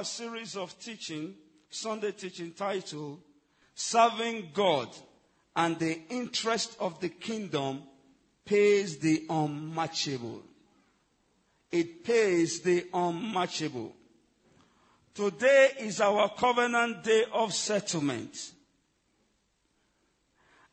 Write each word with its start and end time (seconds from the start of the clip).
our 0.00 0.04
series 0.04 0.56
of 0.56 0.74
teaching, 0.80 1.34
Sunday 1.68 2.12
teaching 2.12 2.52
title, 2.52 3.20
Serving 3.74 4.48
God 4.54 4.88
and 5.54 5.78
the 5.78 6.00
Interest 6.08 6.74
of 6.80 6.98
the 7.00 7.10
Kingdom 7.10 7.82
pays 8.46 8.96
the 8.96 9.26
unmatchable. 9.28 10.40
It 11.70 12.02
pays 12.02 12.60
the 12.60 12.86
unmatchable. 12.94 13.94
Today 15.14 15.68
is 15.80 16.00
our 16.00 16.30
covenant 16.30 17.04
day 17.04 17.24
of 17.34 17.52
settlement. 17.52 18.52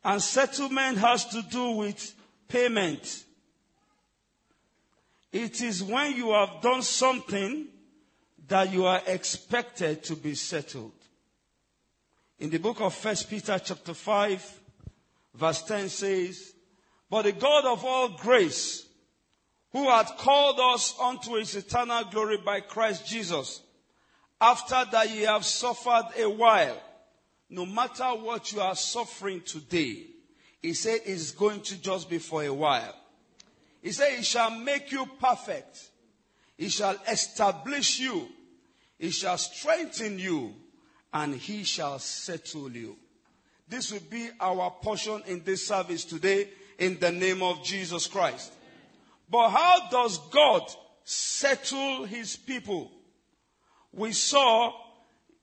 And 0.02 0.22
settlement 0.22 0.96
has 0.96 1.26
to 1.26 1.42
do 1.42 1.72
with 1.72 2.14
payment. 2.48 3.24
It 5.30 5.60
is 5.60 5.82
when 5.82 6.16
you 6.16 6.32
have 6.32 6.62
done 6.62 6.80
something 6.80 7.66
that 8.48 8.72
you 8.72 8.86
are 8.86 9.02
expected 9.06 10.02
to 10.04 10.16
be 10.16 10.34
settled. 10.34 10.92
In 12.38 12.50
the 12.50 12.58
book 12.58 12.80
of 12.80 12.94
First 12.94 13.28
Peter 13.28 13.58
chapter 13.58 13.94
5 13.94 14.60
verse 15.34 15.62
10 15.62 15.88
says, 15.88 16.54
But 17.10 17.22
the 17.22 17.32
God 17.32 17.64
of 17.64 17.84
all 17.84 18.08
grace, 18.08 18.86
who 19.72 19.88
had 19.88 20.06
called 20.18 20.58
us 20.60 20.94
unto 21.00 21.34
his 21.34 21.54
eternal 21.54 22.04
glory 22.04 22.38
by 22.38 22.60
Christ 22.60 23.06
Jesus, 23.06 23.62
after 24.40 24.84
that 24.90 25.10
ye 25.10 25.22
have 25.22 25.44
suffered 25.44 26.06
a 26.18 26.28
while, 26.28 26.80
no 27.50 27.66
matter 27.66 28.04
what 28.04 28.52
you 28.52 28.60
are 28.60 28.76
suffering 28.76 29.40
today, 29.42 30.06
he 30.60 30.72
said 30.74 31.00
it's 31.04 31.30
going 31.32 31.60
to 31.62 31.80
just 31.80 32.10
be 32.10 32.18
for 32.18 32.42
a 32.42 32.52
while. 32.52 32.94
He 33.82 33.92
said, 33.92 34.12
He 34.12 34.22
shall 34.22 34.50
make 34.50 34.90
you 34.90 35.06
perfect. 35.20 35.90
He 36.56 36.68
shall 36.68 36.96
establish 37.08 38.00
you. 38.00 38.28
He 38.98 39.10
shall 39.10 39.38
strengthen 39.38 40.18
you. 40.18 40.54
And 41.12 41.34
He 41.34 41.64
shall 41.64 41.98
settle 41.98 42.70
you. 42.70 42.96
This 43.68 43.92
will 43.92 44.00
be 44.10 44.28
our 44.40 44.70
portion 44.70 45.22
in 45.26 45.42
this 45.44 45.66
service 45.66 46.04
today 46.04 46.48
in 46.78 46.98
the 46.98 47.12
name 47.12 47.42
of 47.42 47.64
Jesus 47.64 48.06
Christ. 48.06 48.52
But 49.30 49.50
how 49.50 49.88
does 49.90 50.18
God 50.30 50.62
settle 51.04 52.04
His 52.04 52.36
people? 52.36 52.90
We 53.92 54.12
saw 54.12 54.72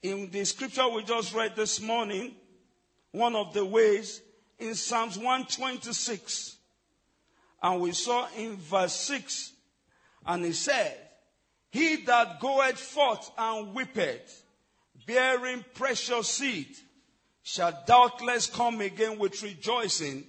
in 0.01 0.29
the 0.29 0.45
scripture 0.45 0.87
we 0.87 1.03
just 1.03 1.33
read 1.33 1.55
this 1.55 1.81
morning, 1.81 2.35
one 3.11 3.35
of 3.35 3.53
the 3.53 3.65
ways 3.65 4.21
in 4.59 4.75
Psalms 4.75 5.17
126. 5.17 6.57
And 7.63 7.81
we 7.81 7.91
saw 7.91 8.27
in 8.37 8.55
verse 8.57 8.93
6, 8.93 9.53
and 10.27 10.45
he 10.45 10.51
said, 10.51 10.95
He 11.75 11.97
that 12.05 12.39
goeth 12.39 12.79
forth 12.79 13.29
and 13.37 13.73
weepeth, 13.73 14.43
bearing 15.05 15.65
precious 15.73 16.29
seed, 16.29 16.73
shall 17.43 17.83
doubtless 17.85 18.47
come 18.47 18.79
again 18.79 19.19
with 19.19 19.43
rejoicing, 19.43 20.25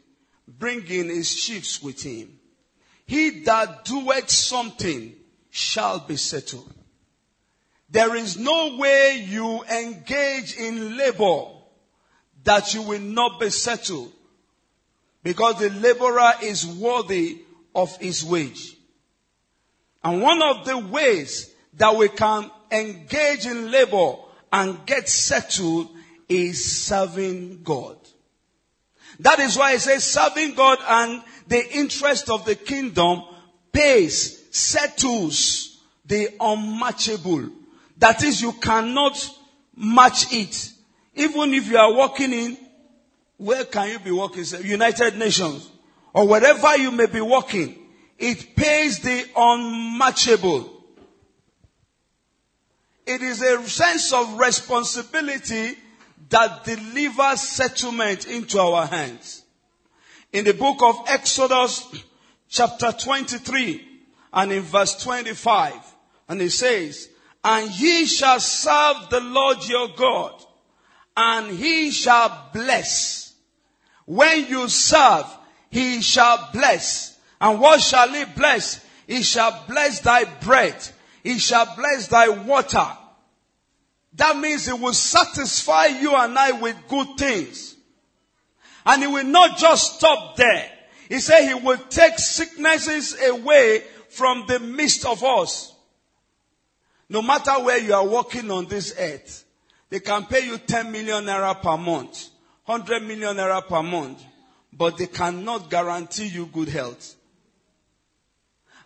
bringing 0.48 1.08
his 1.08 1.30
sheaves 1.30 1.80
with 1.80 2.02
him. 2.02 2.36
He 3.06 3.44
that 3.44 3.84
doeth 3.84 4.28
something 4.28 5.14
shall 5.48 6.00
be 6.00 6.16
settled. 6.16 6.74
There 7.90 8.16
is 8.16 8.36
no 8.36 8.76
way 8.76 9.24
you 9.24 9.62
engage 9.62 10.56
in 10.56 10.96
labor 10.96 11.44
that 12.42 12.74
you 12.74 12.82
will 12.82 13.00
not 13.00 13.38
be 13.38 13.50
settled 13.50 14.12
because 15.22 15.60
the 15.60 15.70
laborer 15.70 16.32
is 16.42 16.66
worthy 16.66 17.42
of 17.72 17.96
his 17.98 18.24
wage. 18.24 18.76
And 20.04 20.22
one 20.22 20.42
of 20.42 20.64
the 20.64 20.78
ways 20.78 21.54
that 21.74 21.94
we 21.96 22.08
can 22.08 22.50
engage 22.70 23.46
in 23.46 23.70
labor 23.70 24.16
and 24.52 24.84
get 24.86 25.08
settled 25.08 25.90
is 26.28 26.82
serving 26.82 27.62
God. 27.62 27.96
That 29.20 29.40
is 29.40 29.56
why 29.56 29.72
it 29.72 29.80
says 29.80 30.04
serving 30.04 30.54
God 30.54 30.78
and 30.86 31.22
the 31.48 31.76
interest 31.76 32.28
of 32.28 32.44
the 32.44 32.54
kingdom 32.54 33.22
pays, 33.72 34.44
settles 34.50 35.80
the 36.04 36.28
unmatchable. 36.40 37.50
That 37.98 38.22
is, 38.22 38.42
you 38.42 38.52
cannot 38.52 39.30
match 39.74 40.32
it. 40.32 40.72
Even 41.14 41.54
if 41.54 41.68
you 41.68 41.78
are 41.78 41.94
working 41.94 42.32
in, 42.32 42.58
where 43.38 43.64
can 43.64 43.90
you 43.90 43.98
be 43.98 44.10
working? 44.10 44.44
United 44.62 45.16
Nations. 45.16 45.68
Or 46.12 46.26
wherever 46.26 46.76
you 46.76 46.90
may 46.90 47.06
be 47.06 47.20
working. 47.20 47.85
It 48.18 48.56
pays 48.56 49.00
the 49.00 49.26
unmatchable. 49.36 50.72
It 53.06 53.22
is 53.22 53.42
a 53.42 53.62
sense 53.68 54.12
of 54.12 54.38
responsibility 54.38 55.76
that 56.30 56.64
delivers 56.64 57.40
settlement 57.40 58.26
into 58.26 58.58
our 58.58 58.86
hands. 58.86 59.44
In 60.32 60.44
the 60.44 60.54
book 60.54 60.82
of 60.82 61.04
Exodus, 61.06 61.86
chapter 62.48 62.92
23, 62.92 63.86
and 64.32 64.52
in 64.52 64.62
verse 64.62 65.02
25, 65.02 65.72
and 66.28 66.42
it 66.42 66.50
says, 66.50 67.08
And 67.44 67.70
ye 67.70 68.06
shall 68.06 68.40
serve 68.40 69.08
the 69.10 69.20
Lord 69.20 69.58
your 69.68 69.88
God, 69.96 70.44
and 71.16 71.56
he 71.56 71.90
shall 71.90 72.50
bless. 72.52 73.34
When 74.04 74.46
you 74.46 74.68
serve, 74.68 75.26
he 75.70 76.02
shall 76.02 76.50
bless. 76.52 77.15
And 77.40 77.60
what 77.60 77.80
shall 77.80 78.08
he 78.08 78.24
bless? 78.24 78.84
He 79.06 79.22
shall 79.22 79.64
bless 79.68 80.00
thy 80.00 80.24
bread. 80.24 80.76
He 81.22 81.38
shall 81.38 81.74
bless 81.76 82.08
thy 82.08 82.28
water. 82.28 82.86
That 84.14 84.38
means 84.38 84.66
he 84.66 84.72
will 84.72 84.94
satisfy 84.94 85.86
you 85.86 86.14
and 86.14 86.38
I 86.38 86.52
with 86.52 86.76
good 86.88 87.18
things. 87.18 87.76
And 88.86 89.02
he 89.02 89.08
will 89.08 89.24
not 89.24 89.58
just 89.58 89.96
stop 89.96 90.36
there. 90.36 90.70
He 91.08 91.18
said 91.20 91.46
he 91.46 91.54
will 91.54 91.76
take 91.76 92.18
sicknesses 92.18 93.16
away 93.20 93.82
from 94.08 94.44
the 94.46 94.58
midst 94.58 95.04
of 95.04 95.22
us. 95.22 95.74
No 97.08 97.22
matter 97.22 97.52
where 97.52 97.78
you 97.78 97.94
are 97.94 98.06
walking 98.06 98.50
on 98.50 98.66
this 98.66 98.94
earth, 98.98 99.44
they 99.90 100.00
can 100.00 100.24
pay 100.24 100.46
you 100.46 100.58
10 100.58 100.90
million 100.90 101.24
naira 101.24 101.60
per 101.60 101.76
month, 101.76 102.28
100 102.64 103.02
million 103.02 103.36
naira 103.36 103.66
per 103.66 103.82
month, 103.82 104.22
but 104.72 104.96
they 104.96 105.06
cannot 105.06 105.70
guarantee 105.70 106.26
you 106.26 106.46
good 106.46 106.68
health. 106.68 107.15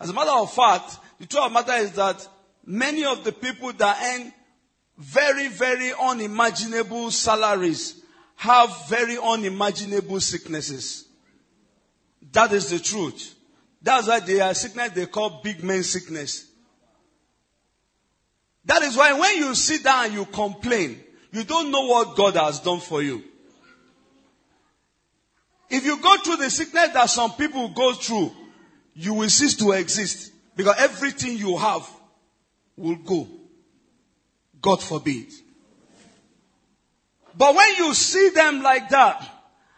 As 0.01 0.09
a 0.09 0.15
matter 0.15 0.31
of 0.31 0.53
fact, 0.53 0.97
the 1.19 1.27
truth 1.27 1.45
of 1.45 1.53
the 1.53 1.55
matter 1.55 1.85
is 1.85 1.93
that 1.93 2.27
many 2.65 3.05
of 3.05 3.23
the 3.23 3.33
people 3.33 3.73
that 3.75 3.99
earn 4.03 4.33
very, 4.97 5.49
very 5.49 5.93
unimaginable 6.01 7.11
salaries 7.11 8.03
have 8.37 8.89
very 8.89 9.19
unimaginable 9.19 10.21
sicknesses. 10.21 11.07
That 12.33 12.53
is 12.53 12.71
the 12.71 12.79
truth. 12.79 13.35
That's 13.83 14.09
why 14.09 14.21
they 14.21 14.41
are 14.41 14.55
sickness 14.55 14.91
they 14.91 15.07
call 15.07 15.41
big 15.43 15.63
man 15.63 15.83
sickness. 15.83 16.47
That 18.65 18.83
is 18.83 18.97
why 18.97 19.13
when 19.13 19.37
you 19.37 19.55
sit 19.55 19.85
down 19.85 20.07
and 20.07 20.15
you 20.15 20.25
complain, 20.27 21.03
you 21.33 21.45
don't 21.45 21.71
know 21.71 21.87
what 21.87 22.17
God 22.17 22.37
has 22.37 22.61
done 22.61 22.81
for 22.81 23.03
you. 23.03 23.23
If 25.69 25.85
you 25.85 26.01
go 26.01 26.17
through 26.19 26.37
the 26.37 26.51
sickness 26.51 26.91
that 26.93 27.09
some 27.11 27.33
people 27.33 27.69
go 27.69 27.93
through, 27.95 28.33
you 28.95 29.15
will 29.15 29.29
cease 29.29 29.55
to 29.57 29.73
exist 29.73 30.33
because 30.57 30.77
everything 30.79 31.37
you 31.37 31.57
have 31.57 31.89
will 32.77 32.97
go. 32.97 33.29
God 34.61 34.83
forbid. 34.83 35.27
But 37.37 37.55
when 37.55 37.77
you 37.77 37.95
see 37.95 38.31
them 38.31 38.63
like 38.63 38.89
that, 38.91 39.27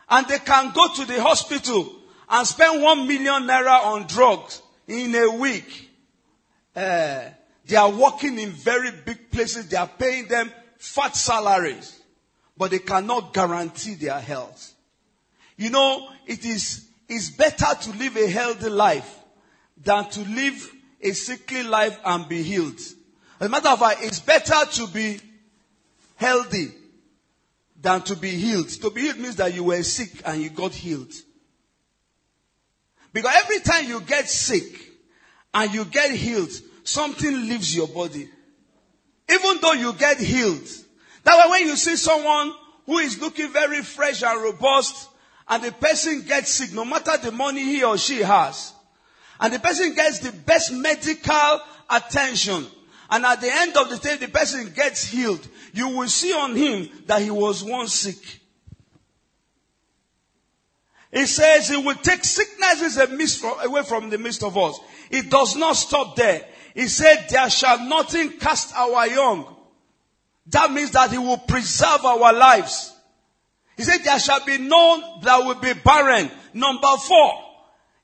and 0.08 0.26
they 0.26 0.38
can 0.38 0.72
go 0.72 0.92
to 0.94 1.04
the 1.04 1.22
hospital 1.22 1.90
and 2.28 2.46
spend 2.46 2.82
one 2.82 3.06
million 3.06 3.44
naira 3.44 3.84
on 3.84 4.06
drugs 4.06 4.60
in 4.86 5.14
a 5.14 5.30
week, 5.36 5.90
uh, 6.74 7.24
they 7.66 7.76
are 7.76 7.90
working 7.90 8.38
in 8.38 8.50
very 8.50 8.90
big 8.90 9.30
places. 9.30 9.68
They 9.68 9.76
are 9.76 9.88
paying 9.88 10.26
them 10.26 10.50
fat 10.78 11.16
salaries, 11.16 12.00
but 12.56 12.70
they 12.70 12.80
cannot 12.80 13.32
guarantee 13.32 13.94
their 13.94 14.20
health. 14.20 14.74
You 15.56 15.70
know, 15.70 16.08
it 16.26 16.44
is, 16.44 16.88
it's 17.12 17.30
better 17.30 17.66
to 17.82 17.90
live 17.98 18.16
a 18.16 18.26
healthy 18.26 18.70
life 18.70 19.18
than 19.82 20.08
to 20.10 20.20
live 20.20 20.72
a 21.02 21.12
sickly 21.12 21.62
life 21.62 21.98
and 22.04 22.26
be 22.26 22.42
healed. 22.42 22.78
As 22.78 23.46
a 23.46 23.48
matter 23.48 23.68
of 23.68 23.80
fact, 23.80 24.00
it's 24.02 24.20
better 24.20 24.64
to 24.72 24.86
be 24.86 25.20
healthy 26.16 26.68
than 27.80 28.00
to 28.02 28.16
be 28.16 28.30
healed. 28.30 28.68
To 28.68 28.90
be 28.90 29.02
healed 29.02 29.18
means 29.18 29.36
that 29.36 29.52
you 29.54 29.64
were 29.64 29.82
sick 29.82 30.22
and 30.24 30.40
you 30.40 30.48
got 30.50 30.72
healed. 30.72 31.12
Because 33.12 33.34
every 33.36 33.60
time 33.60 33.88
you 33.88 34.00
get 34.00 34.28
sick 34.30 34.90
and 35.52 35.74
you 35.74 35.84
get 35.84 36.12
healed, 36.12 36.52
something 36.82 37.32
leaves 37.46 37.76
your 37.76 37.88
body. 37.88 38.26
Even 39.28 39.58
though 39.60 39.72
you 39.72 39.92
get 39.94 40.18
healed. 40.18 40.66
That 41.24 41.44
way 41.44 41.50
when 41.50 41.68
you 41.68 41.76
see 41.76 41.96
someone 41.96 42.54
who 42.86 42.98
is 42.98 43.20
looking 43.20 43.52
very 43.52 43.82
fresh 43.82 44.22
and 44.22 44.42
robust 44.42 45.10
and 45.52 45.62
the 45.62 45.72
person 45.72 46.22
gets 46.22 46.50
sick, 46.50 46.72
no 46.72 46.84
matter 46.84 47.16
the 47.18 47.30
money 47.30 47.62
he 47.62 47.84
or 47.84 47.98
she 47.98 48.18
has, 48.20 48.72
and 49.38 49.52
the 49.52 49.58
person 49.58 49.94
gets 49.94 50.20
the 50.20 50.32
best 50.32 50.72
medical 50.72 51.60
attention, 51.90 52.66
And 53.12 53.26
at 53.26 53.42
the 53.42 53.52
end 53.52 53.76
of 53.76 53.90
the 53.90 53.98
day, 53.98 54.16
the 54.16 54.28
person 54.28 54.72
gets 54.74 55.04
healed. 55.04 55.46
You 55.74 55.88
will 55.88 56.08
see 56.08 56.32
on 56.32 56.56
him 56.56 56.88
that 57.04 57.20
he 57.20 57.30
was 57.30 57.62
once 57.62 57.92
sick. 57.92 58.40
He 61.12 61.26
says 61.26 61.68
he 61.68 61.76
will 61.76 61.96
take 61.96 62.24
sicknesses 62.24 62.96
away 62.96 63.82
from 63.82 64.08
the 64.08 64.16
midst 64.16 64.42
of 64.42 64.56
us. 64.56 64.80
It 65.10 65.28
does 65.28 65.56
not 65.56 65.76
stop 65.76 66.16
there. 66.16 66.42
He 66.74 66.88
said, 66.88 67.26
there 67.28 67.50
shall 67.50 67.86
nothing 67.86 68.38
cast 68.38 68.74
our 68.74 69.06
young. 69.06 69.56
That 70.46 70.72
means 70.72 70.92
that 70.92 71.10
he 71.10 71.18
will 71.18 71.36
preserve 71.36 72.06
our 72.06 72.32
lives. 72.32 72.91
He 73.76 73.84
said, 73.84 73.98
there 74.04 74.18
shall 74.18 74.44
be 74.44 74.58
none 74.58 75.02
that 75.22 75.38
will 75.38 75.54
be 75.54 75.72
barren. 75.72 76.30
Number 76.52 76.96
four, 77.06 77.32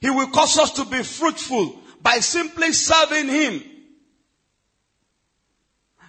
he 0.01 0.11
will 0.11 0.29
cause 0.29 0.59
us 0.59 0.73
to 0.73 0.85
be 0.85 1.03
fruitful 1.03 1.81
by 2.01 2.21
simply 2.21 2.73
serving 2.73 3.29
him. 3.29 3.63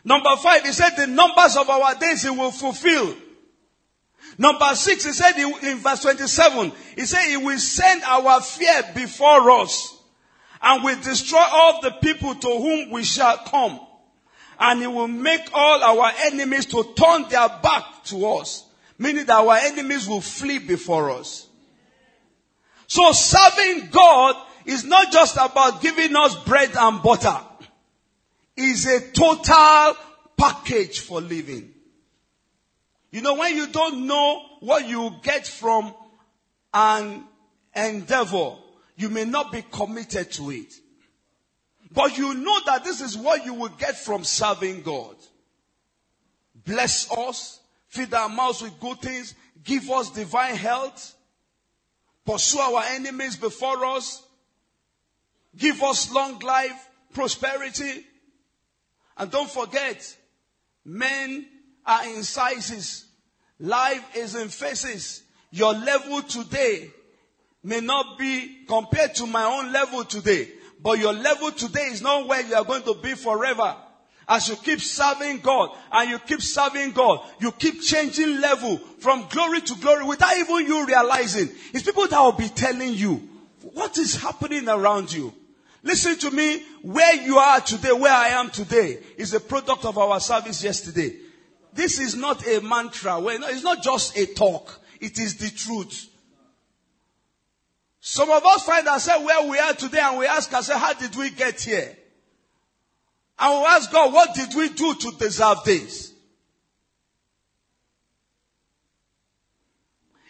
Number 0.04 0.36
five, 0.38 0.64
he 0.64 0.72
said 0.72 0.92
the 0.92 1.08
numbers 1.08 1.58
of 1.58 1.70
our 1.70 1.96
days 1.96 2.24
he 2.24 2.30
will 2.30 2.52
fulfill. 2.52 3.16
Number 4.38 4.74
six, 4.76 5.04
he 5.04 5.12
said 5.12 5.38
in 5.38 5.80
verse 5.80 6.02
27, 6.02 6.72
he 6.96 7.06
said 7.06 7.28
he 7.28 7.38
will 7.38 7.60
send 7.60 8.04
our 8.04 8.40
fear 8.42 8.84
before 8.96 9.52
us 9.52 9.98
and 10.62 10.84
will 10.84 11.00
destroy 11.02 11.44
all 11.52 11.82
the 11.82 11.92
people 12.02 12.36
to 12.36 12.48
whom 12.48 12.92
we 12.92 13.04
shall 13.04 13.38
come. 13.38 13.80
And 14.60 14.82
he 14.82 14.88
will 14.88 15.08
make 15.08 15.50
all 15.54 15.84
our 15.84 16.12
enemies 16.26 16.66
to 16.68 16.84
turn 16.96 17.28
their 17.30 17.50
back 17.62 18.04
to 18.06 18.26
us. 18.28 18.66
Meaning 19.00 19.26
that 19.26 19.40
our 19.40 19.56
enemies 19.56 20.08
will 20.08 20.22
flee 20.22 20.60
before 20.60 21.10
us. 21.10 21.48
So 22.86 23.12
serving 23.12 23.90
God 23.90 24.36
is 24.66 24.84
not 24.84 25.12
just 25.12 25.36
about 25.38 25.82
giving 25.82 26.16
us 26.16 26.36
bread 26.44 26.72
and 26.76 27.02
butter. 27.02 27.38
It's 28.56 28.86
a 28.86 29.12
total 29.12 29.96
package 30.38 31.00
for 31.00 31.22
living. 31.22 31.74
You 33.12 33.22
know, 33.22 33.36
when 33.36 33.56
you 33.56 33.68
don't 33.68 34.06
know 34.06 34.42
what 34.60 34.88
you 34.88 35.16
get 35.24 35.48
from 35.48 35.94
an 36.74 37.24
endeavor, 37.76 38.58
you 38.98 39.10
may 39.10 39.26
not 39.26 39.52
be 39.52 39.64
committed 39.72 40.32
to 40.34 40.52
it. 40.52 40.74
But 41.92 42.18
you 42.18 42.34
know 42.34 42.60
that 42.66 42.84
this 42.84 43.02
is 43.02 43.18
what 43.18 43.46
you 43.46 43.54
will 43.54 43.70
get 43.70 43.98
from 43.98 44.24
serving 44.24 44.82
God. 44.82 45.16
Bless 46.66 47.12
us, 47.12 47.60
feed 47.90 48.14
our 48.14 48.30
mouths 48.30 48.62
with 48.62 48.80
good 48.80 49.00
things, 49.00 49.36
give 49.64 49.90
us 49.90 50.12
divine 50.12 50.56
health, 50.56 51.16
pursue 52.26 52.60
our 52.60 52.84
enemies 52.90 53.36
before 53.36 53.84
us, 53.86 54.24
give 55.58 55.82
us 55.84 56.12
long 56.12 56.40
life, 56.40 56.90
prosperity. 57.14 58.06
And 59.18 59.30
don't 59.30 59.50
forget, 59.50 60.16
men 60.86 61.46
are 61.86 62.06
in 62.06 62.24
sizes. 62.24 63.06
Life 63.60 64.16
is 64.16 64.36
in 64.36 64.48
phases. 64.48 65.24
Your 65.52 65.74
level 65.74 66.22
today 66.22 66.92
may 67.64 67.82
not 67.82 68.18
be 68.18 68.64
compared 68.68 69.16
to 69.16 69.26
my 69.26 69.44
own 69.44 69.74
level 69.74 70.06
today. 70.06 70.50
But 70.82 71.00
your 71.00 71.12
level 71.12 71.52
today 71.52 71.88
is 71.92 72.02
not 72.02 72.28
where 72.28 72.42
you 72.46 72.56
are 72.56 72.64
going 72.64 72.84
to 72.84 72.94
be 72.94 73.16
forever. 73.16 73.76
As 74.32 74.48
you 74.48 74.56
keep 74.58 74.80
serving 74.80 75.40
God 75.40 75.76
and 75.92 76.12
you 76.12 76.20
keep 76.20 76.40
serving 76.40 76.92
God, 76.92 77.28
you 77.40 77.52
keep 77.52 77.82
changing 77.82 78.40
level 78.40 78.78
from 79.00 79.28
glory 79.28 79.60
to 79.62 79.76
glory 79.78 80.06
without 80.06 80.38
even 80.38 80.68
you 80.68 80.86
realizing. 80.86 81.50
It's 81.74 81.84
people 81.84 82.08
that 82.08 82.22
will 82.22 82.34
be 82.34 82.48
telling 82.48 82.94
you 82.94 83.28
what 83.74 83.98
is 83.98 84.16
happening 84.16 84.70
around 84.70 85.12
you. 85.12 85.34
Listen 85.82 86.16
to 86.20 86.30
me. 86.30 86.64
Where 86.84 87.16
you 87.16 87.40
are 87.40 87.60
today, 87.60 87.92
where 87.92 88.14
I 88.14 88.30
am 88.30 88.52
today, 88.52 89.00
is 89.18 89.34
a 89.34 89.40
product 89.40 89.84
of 89.84 89.98
our 89.98 90.20
service 90.20 90.64
yesterday. 90.64 91.16
This 91.74 92.00
is 92.00 92.16
not 92.16 92.48
a 92.48 92.62
mantra. 92.62 93.20
It's 93.22 93.64
not 93.64 93.82
just 93.82 94.16
a 94.16 94.28
talk. 94.28 94.80
It 95.02 95.18
is 95.18 95.38
the 95.38 95.50
truth. 95.50 96.08
Some 98.00 98.30
of 98.30 98.46
us 98.46 98.64
find 98.64 98.88
ourselves 98.88 99.26
where 99.26 99.50
we 99.50 99.58
are 99.58 99.74
today 99.74 100.02
and 100.02 100.20
we 100.20 100.28
ask 100.28 100.54
ourselves, 100.54 100.82
how 100.82 100.94
did 100.94 101.16
we 101.16 101.32
get 101.32 101.60
here? 101.60 101.98
And 103.40 103.62
we 103.62 103.66
ask 103.68 103.92
God, 103.92 104.14
what 104.14 104.36
did 104.36 104.54
we 104.56 104.70
do 104.70 104.96
to 104.96 105.12
deserve 105.18 105.64
this? 105.64 106.14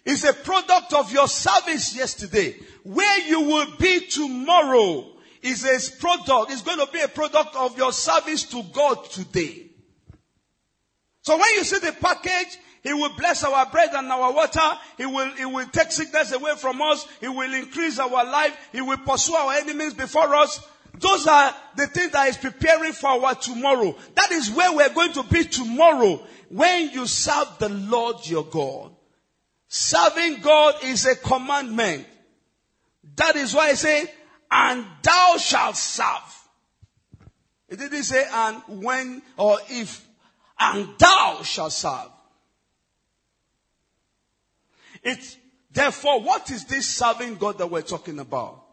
It's 0.05 0.23
a 0.23 0.33
product 0.33 0.93
of 0.93 1.11
your 1.11 1.27
service 1.27 1.95
yesterday. 1.95 2.55
Where 2.83 3.27
you 3.27 3.41
will 3.41 3.77
be 3.77 4.07
tomorrow 4.07 5.05
is 5.41 5.63
a 5.63 5.99
product, 5.99 6.51
it's 6.51 6.61
going 6.61 6.79
to 6.79 6.91
be 6.91 7.01
a 7.01 7.07
product 7.07 7.55
of 7.55 7.77
your 7.77 7.91
service 7.91 8.43
to 8.45 8.63
God 8.73 9.09
today. 9.09 9.67
So 11.21 11.37
when 11.37 11.49
you 11.55 11.63
see 11.63 11.79
the 11.79 11.93
package, 11.93 12.57
he 12.81 12.93
will 12.93 13.13
bless 13.17 13.43
our 13.43 13.65
bread 13.65 13.89
and 13.93 14.09
our 14.11 14.31
water. 14.33 14.61
He 14.97 15.05
will, 15.05 15.29
he 15.35 15.45
will 15.45 15.67
take 15.67 15.91
sickness 15.91 16.31
away 16.31 16.55
from 16.57 16.81
us. 16.81 17.05
He 17.19 17.27
will 17.27 17.53
increase 17.53 17.99
our 17.99 18.09
life. 18.09 18.57
He 18.71 18.81
will 18.81 18.97
pursue 18.97 19.35
our 19.35 19.53
enemies 19.53 19.93
before 19.93 20.33
us. 20.35 20.65
Those 20.99 21.27
are 21.27 21.55
the 21.77 21.87
things 21.87 22.11
that 22.11 22.27
is 22.27 22.37
preparing 22.37 22.91
for 22.91 23.07
our 23.09 23.33
tomorrow. 23.35 23.95
That 24.15 24.31
is 24.31 24.51
where 24.51 24.75
we're 24.75 24.93
going 24.93 25.13
to 25.13 25.23
be 25.23 25.45
tomorrow 25.45 26.21
when 26.49 26.89
you 26.89 27.07
serve 27.07 27.47
the 27.57 27.69
Lord 27.69 28.27
your 28.27 28.43
God. 28.43 28.91
Serving 29.69 30.41
God 30.41 30.83
is 30.83 31.05
a 31.05 31.15
commandment. 31.15 32.05
That 33.15 33.37
is 33.37 33.53
why 33.53 33.69
I 33.69 33.73
say, 33.75 34.11
and 34.51 34.85
thou 35.01 35.37
shalt 35.37 35.77
serve. 35.77 36.47
It 37.69 37.79
didn't 37.79 38.03
say, 38.03 38.25
and 38.29 38.61
when 38.83 39.21
or 39.37 39.59
if, 39.69 40.05
and 40.59 40.89
thou 40.97 41.43
shalt 41.43 41.71
serve. 41.71 42.09
It's, 45.01 45.37
therefore, 45.71 46.19
what 46.21 46.51
is 46.51 46.65
this 46.65 46.87
serving 46.87 47.35
God 47.35 47.57
that 47.59 47.67
we're 47.67 47.83
talking 47.83 48.19
about? 48.19 48.65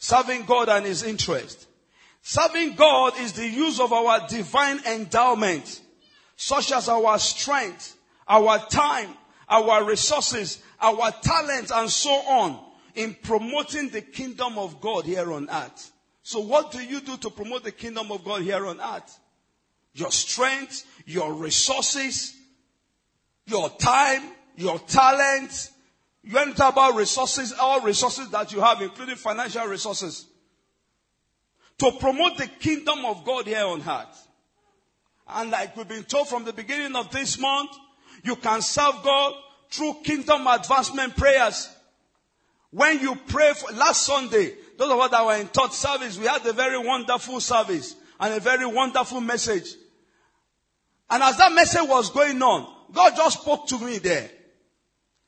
Serving 0.00 0.46
God 0.46 0.70
and 0.70 0.86
His 0.86 1.02
interest. 1.02 1.68
Serving 2.22 2.74
God 2.74 3.18
is 3.20 3.34
the 3.34 3.46
use 3.46 3.78
of 3.78 3.92
our 3.92 4.26
divine 4.26 4.80
endowment, 4.86 5.82
such 6.36 6.72
as 6.72 6.88
our 6.88 7.18
strength, 7.18 7.96
our 8.26 8.58
time, 8.58 9.10
our 9.46 9.84
resources, 9.84 10.62
our 10.80 11.12
talent, 11.22 11.70
and 11.70 11.90
so 11.90 12.10
on, 12.10 12.58
in 12.94 13.14
promoting 13.22 13.90
the 13.90 14.00
kingdom 14.00 14.56
of 14.58 14.80
God 14.80 15.04
here 15.04 15.32
on 15.34 15.48
earth. 15.50 15.92
So 16.22 16.40
what 16.40 16.72
do 16.72 16.82
you 16.82 17.00
do 17.00 17.18
to 17.18 17.30
promote 17.30 17.64
the 17.64 17.72
kingdom 17.72 18.10
of 18.10 18.24
God 18.24 18.40
here 18.40 18.66
on 18.66 18.80
earth? 18.80 19.20
Your 19.92 20.10
strength, 20.10 20.86
your 21.04 21.34
resources, 21.34 22.34
your 23.44 23.68
time, 23.68 24.22
your 24.56 24.78
talent. 24.78 25.70
You 26.22 26.54
talk 26.54 26.74
about 26.74 26.96
resources, 26.96 27.54
all 27.58 27.80
resources 27.80 28.30
that 28.30 28.52
you 28.52 28.60
have, 28.60 28.82
including 28.82 29.16
financial 29.16 29.64
resources. 29.66 30.26
To 31.78 31.92
promote 31.92 32.36
the 32.36 32.46
kingdom 32.46 33.04
of 33.06 33.24
God 33.24 33.46
here 33.46 33.64
on 33.64 33.80
earth. 33.80 34.28
And 35.26 35.50
like 35.50 35.76
we've 35.76 35.88
been 35.88 36.04
told 36.04 36.28
from 36.28 36.44
the 36.44 36.52
beginning 36.52 36.94
of 36.94 37.10
this 37.10 37.38
month, 37.38 37.70
you 38.22 38.36
can 38.36 38.60
serve 38.60 39.02
God 39.02 39.34
through 39.70 39.94
kingdom 40.04 40.46
advancement 40.46 41.16
prayers. 41.16 41.74
When 42.70 43.00
you 43.00 43.16
pray 43.28 43.52
for, 43.54 43.72
last 43.72 44.02
Sunday, 44.04 44.54
those 44.76 44.90
of 44.90 44.98
us 44.98 45.10
that 45.10 45.24
were 45.24 45.36
in 45.36 45.46
third 45.46 45.72
service, 45.72 46.18
we 46.18 46.26
had 46.26 46.44
a 46.44 46.52
very 46.52 46.78
wonderful 46.78 47.40
service 47.40 47.96
and 48.18 48.34
a 48.34 48.40
very 48.40 48.66
wonderful 48.66 49.20
message. 49.20 49.74
And 51.08 51.22
as 51.22 51.38
that 51.38 51.52
message 51.52 51.88
was 51.88 52.10
going 52.10 52.40
on, 52.42 52.72
God 52.92 53.16
just 53.16 53.40
spoke 53.40 53.66
to 53.68 53.78
me 53.78 53.98
there. 53.98 54.30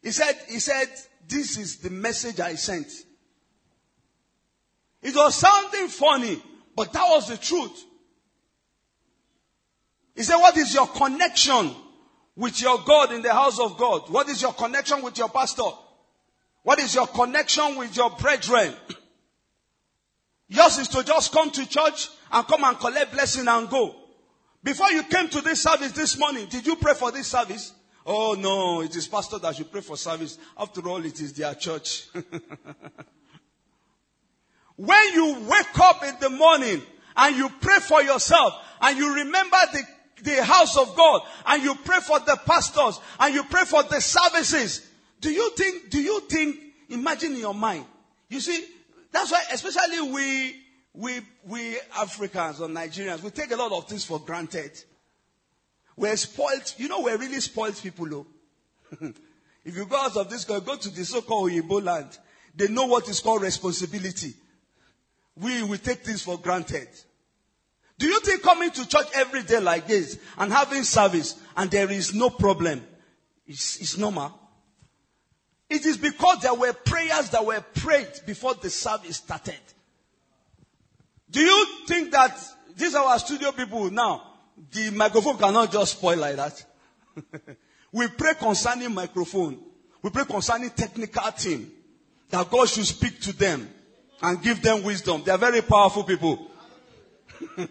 He 0.03 0.11
said, 0.11 0.35
he 0.49 0.59
said, 0.59 0.89
this 1.29 1.57
is 1.57 1.77
the 1.79 1.91
message 1.91 2.41
I 2.41 2.55
sent. 2.57 2.89
It 5.01 5.15
was 5.15 5.35
sounding 5.35 5.89
funny, 5.89 6.43
but 6.77 6.93
that 6.93 7.05
was 7.09 7.29
the 7.29 7.37
truth. 7.37 7.85
He 10.15 10.23
said, 10.23 10.37
what 10.37 10.57
is 10.57 10.75
your 10.75 10.87
connection 10.89 11.71
with 12.37 12.61
your 12.61 12.79
God 12.85 13.13
in 13.13 13.23
the 13.23 13.33
house 13.33 13.59
of 13.59 13.79
God? 13.79 14.11
What 14.11 14.29
is 14.29 14.43
your 14.43 14.53
connection 14.53 15.03
with 15.03 15.19
your 15.19 15.29
pastor? 15.29 15.71
What 16.63 16.79
is 16.79 16.95
your 16.95 17.07
connection 17.07 17.77
with 17.77 17.97
your 17.97 18.11
brethren? 18.11 18.75
Yours 20.49 20.79
is 20.79 20.89
to 20.89 21.03
just 21.03 21.33
come 21.33 21.51
to 21.51 21.69
church 21.69 22.09
and 22.31 22.47
come 22.47 22.65
and 22.65 22.79
collect 22.79 23.13
blessing 23.13 23.49
and 23.49 23.69
go. 23.69 23.97
Before 24.63 24.91
you 24.91 25.03
came 25.05 25.29
to 25.29 25.41
this 25.41 25.63
service 25.63 25.93
this 25.93 26.19
morning, 26.19 26.47
did 26.47 26.67
you 26.67 26.77
pray 26.77 26.95
for 26.95 27.11
this 27.11 27.27
service? 27.27 27.73
Oh 28.05 28.35
no, 28.39 28.83
it 28.83 28.97
is 28.97 29.07
pastor 29.07 29.39
that 29.39 29.57
should 29.57 29.71
pray 29.71 29.81
for 29.81 29.97
service. 29.97 30.39
After 30.59 30.87
all, 30.89 31.05
it 31.05 31.21
is 31.21 31.33
their 31.35 31.55
church. 31.55 32.09
when 34.77 35.13
you 35.15 35.37
wake 35.49 35.79
up 35.79 36.03
in 36.03 36.15
the 36.21 36.31
morning 36.31 36.83
and 37.17 37.37
you 37.37 37.49
pray 37.61 37.79
for 37.79 38.03
yourself 38.03 38.55
and 38.81 38.99
you 38.99 39.15
remember 39.15 39.57
the, 39.73 39.83
the 40.23 40.45
house 40.45 40.77
of 40.77 40.97
God 40.97 41.23
and 41.47 41.63
you 41.63 41.75
pray 41.77 42.01
for 42.01 42.19
the 42.21 42.41
pastors 42.45 42.99
and 43.21 43.35
you 43.35 43.45
pray 43.45 43.65
for 43.65 43.85
the 43.85 44.01
services, 44.01 44.89
do 45.21 45.31
you 45.31 45.51
think, 45.51 45.91
do 45.91 46.03
you 46.03 46.21
think, 46.23 46.59
imagine 46.89 47.35
in 47.35 47.39
your 47.39 47.55
mind, 47.55 47.85
you 48.29 48.41
see, 48.41 48.65
that's 49.13 49.31
why 49.31 49.43
especially 49.53 50.01
we, 50.11 50.57
we, 50.95 51.21
we 51.47 51.79
Africans 51.97 52.61
or 52.61 52.69
Nigerians, 52.69 53.23
we 53.23 53.31
take 53.31 53.53
a 53.53 53.57
lot 53.57 53.71
of 53.73 53.87
things 53.87 54.05
for 54.05 54.19
granted. 54.19 54.73
We're 55.97 56.17
spoiled. 56.17 56.75
You 56.77 56.89
know, 56.89 57.01
we're 57.03 57.19
really 57.19 57.41
spoiled 57.41 57.77
people, 57.77 58.09
though. 58.09 58.27
if 59.65 59.77
you 59.77 59.87
go 59.87 59.97
out 59.97 60.17
of 60.17 60.31
this, 60.31 60.45
go 60.45 60.61
to 60.61 60.91
the 60.91 61.05
so-called 61.05 61.51
Oyibo 61.51 61.83
land. 61.83 62.19
They 62.55 62.69
know 62.69 62.87
what 62.87 63.09
is 63.09 63.21
called 63.21 63.43
responsibility. 63.43 64.35
We 65.37 65.63
will 65.63 65.79
take 65.79 66.01
things 66.01 66.23
for 66.23 66.39
granted. 66.39 66.89
Do 67.99 68.07
you 68.07 68.21
think 68.21 68.43
coming 68.43 68.71
to 68.71 68.89
church 68.89 69.07
every 69.15 69.43
day 69.43 69.61
like 69.61 69.87
this 69.87 70.19
and 70.37 70.53
having 70.53 70.83
service 70.83 71.41
and 71.57 71.71
there 71.71 71.91
is 71.91 72.13
no 72.13 72.31
problem 72.31 72.83
is, 73.47 73.79
is 73.81 73.99
normal? 73.99 74.39
It 75.71 75.87
is 75.87 75.97
because 75.97 76.41
there 76.41 76.53
were 76.53 76.73
prayers 76.73 77.31
that 77.31 77.47
were 77.47 77.61
prayed 77.75 78.11
before 78.27 78.55
the 78.55 78.69
service 78.69 79.19
started. 79.19 79.55
Do 81.31 81.41
you 81.41 81.67
think 81.87 82.13
that 82.13 82.39
these 82.77 82.95
are 82.95 83.05
our 83.07 83.19
studio 83.19 83.53
people 83.53 83.91
now? 83.91 84.32
The 84.71 84.91
microphone 84.91 85.39
cannot 85.39 85.73
just 85.73 85.99
spoil 85.99 86.19
like 86.19 86.37
that. 86.37 86.65
we 87.93 88.09
pray 88.09 88.35
concerning 88.35 88.95
microphone. 88.95 89.59
We 90.03 90.11
pray 90.11 90.25
concerning 90.25 90.71
technical 90.71 91.31
team. 91.33 91.71
That 92.31 92.51
God 92.51 92.69
should 92.69 92.87
speak 92.87 93.21
to 93.23 93.37
them 93.37 93.69
and 94.23 94.43
give 94.43 94.63
them 94.63 94.83
wisdom. 94.83 95.23
They 95.25 95.33
are 95.33 95.39
very 95.39 95.61
powerful 95.61 96.05
people. 96.05 96.51
we 97.57 97.67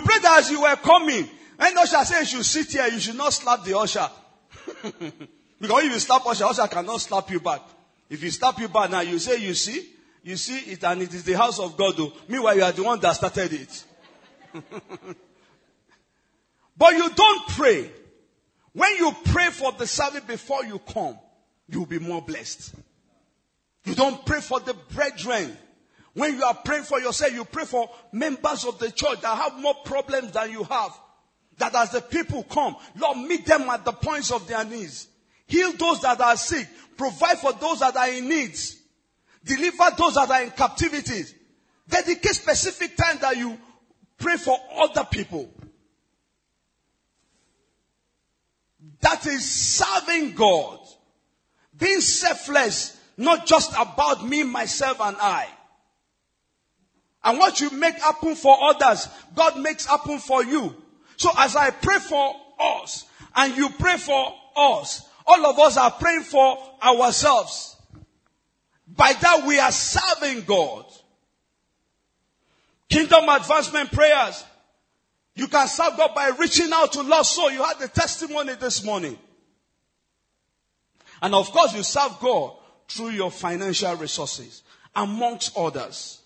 pray 0.00 0.18
that 0.22 0.38
as 0.38 0.50
you 0.50 0.62
were 0.62 0.76
coming, 0.76 1.28
and 1.58 1.78
usher 1.78 2.04
says 2.04 2.32
you 2.32 2.42
sit 2.42 2.72
here, 2.72 2.86
you 2.88 3.00
should 3.00 3.16
not 3.16 3.32
slap 3.32 3.64
the 3.64 3.76
usher. 3.76 4.08
because 5.60 5.84
if 5.84 5.92
you 5.92 5.98
slap 5.98 6.26
usher, 6.26 6.44
usher 6.44 6.66
cannot 6.68 7.00
slap 7.00 7.30
you 7.30 7.40
back. 7.40 7.62
If 8.08 8.22
he 8.22 8.30
slap 8.30 8.58
you 8.58 8.68
back 8.68 8.90
now, 8.90 9.00
you 9.00 9.18
say, 9.18 9.38
you 9.38 9.54
see, 9.54 9.88
you 10.22 10.36
see 10.36 10.58
it, 10.72 10.84
and 10.84 11.02
it 11.02 11.12
is 11.12 11.24
the 11.24 11.34
house 11.34 11.58
of 11.58 11.76
God. 11.76 11.96
Though. 11.96 12.12
Meanwhile, 12.28 12.56
you 12.56 12.62
are 12.62 12.72
the 12.72 12.82
one 12.82 13.00
that 13.00 13.12
started 13.12 13.52
it. 13.52 13.84
but 16.76 16.92
you 16.94 17.10
don't 17.10 17.48
pray. 17.48 17.90
When 18.72 18.96
you 18.96 19.14
pray 19.24 19.50
for 19.50 19.72
the 19.72 19.86
service 19.86 20.24
before 20.26 20.64
you 20.64 20.78
come, 20.78 21.18
you'll 21.68 21.86
be 21.86 21.98
more 21.98 22.22
blessed. 22.22 22.74
You 23.84 23.94
don't 23.94 24.24
pray 24.26 24.40
for 24.40 24.60
the 24.60 24.74
brethren. 24.74 25.56
When 26.12 26.34
you 26.34 26.44
are 26.44 26.54
praying 26.54 26.84
for 26.84 27.00
yourself, 27.00 27.32
you 27.32 27.44
pray 27.44 27.64
for 27.64 27.90
members 28.12 28.64
of 28.64 28.78
the 28.78 28.90
church 28.90 29.20
that 29.20 29.36
have 29.36 29.58
more 29.60 29.74
problems 29.84 30.32
than 30.32 30.50
you 30.50 30.64
have. 30.64 30.90
That 31.58 31.74
as 31.74 31.92
the 31.92 32.00
people 32.00 32.42
come, 32.42 32.76
Lord, 32.98 33.18
meet 33.18 33.46
them 33.46 33.62
at 33.70 33.84
the 33.84 33.92
points 33.92 34.30
of 34.30 34.46
their 34.46 34.64
needs. 34.64 35.08
Heal 35.46 35.72
those 35.72 36.02
that 36.02 36.20
are 36.20 36.36
sick. 36.36 36.68
Provide 36.96 37.38
for 37.38 37.52
those 37.52 37.80
that 37.80 37.96
are 37.96 38.10
in 38.10 38.28
need. 38.28 38.58
Deliver 39.44 39.90
those 39.96 40.14
that 40.14 40.30
are 40.30 40.42
in 40.42 40.50
captivity. 40.50 41.24
Dedicate 41.88 42.34
specific 42.34 42.96
time 42.96 43.18
that 43.20 43.36
you 43.36 43.56
pray 44.18 44.36
for 44.36 44.58
other 44.76 45.04
people. 45.04 45.50
That 49.00 49.26
is 49.26 49.44
serving 49.50 50.34
God. 50.34 50.78
Being 51.76 52.00
selfless, 52.00 52.98
not 53.16 53.46
just 53.46 53.72
about 53.78 54.26
me, 54.26 54.42
myself, 54.42 55.00
and 55.00 55.16
I. 55.18 55.48
And 57.22 57.38
what 57.38 57.60
you 57.60 57.70
make 57.70 57.96
happen 57.96 58.34
for 58.34 58.56
others, 58.62 59.08
God 59.34 59.58
makes 59.58 59.84
happen 59.84 60.18
for 60.18 60.44
you. 60.44 60.74
So 61.16 61.30
as 61.36 61.56
I 61.56 61.70
pray 61.70 61.98
for 61.98 62.34
us, 62.58 63.04
and 63.34 63.56
you 63.56 63.68
pray 63.68 63.96
for 63.98 64.34
us, 64.56 65.06
all 65.26 65.44
of 65.46 65.58
us 65.58 65.76
are 65.76 65.90
praying 65.90 66.22
for 66.22 66.58
ourselves. 66.82 67.76
By 68.88 69.12
that 69.12 69.44
we 69.46 69.58
are 69.58 69.72
serving 69.72 70.44
God. 70.44 70.86
Kingdom 72.88 73.28
advancement 73.28 73.90
prayers. 73.92 74.44
You 75.34 75.48
can 75.48 75.68
serve 75.68 75.96
God 75.96 76.14
by 76.14 76.30
reaching 76.38 76.70
out 76.72 76.92
to 76.92 77.02
lost 77.02 77.34
soul. 77.34 77.50
You 77.50 77.62
had 77.62 77.78
the 77.78 77.88
testimony 77.88 78.54
this 78.54 78.82
morning. 78.84 79.18
And 81.20 81.34
of 81.34 81.50
course 81.50 81.74
you 81.74 81.82
serve 81.82 82.18
God 82.20 82.54
through 82.88 83.10
your 83.10 83.30
financial 83.30 83.94
resources, 83.96 84.62
amongst 84.94 85.56
others. 85.56 86.20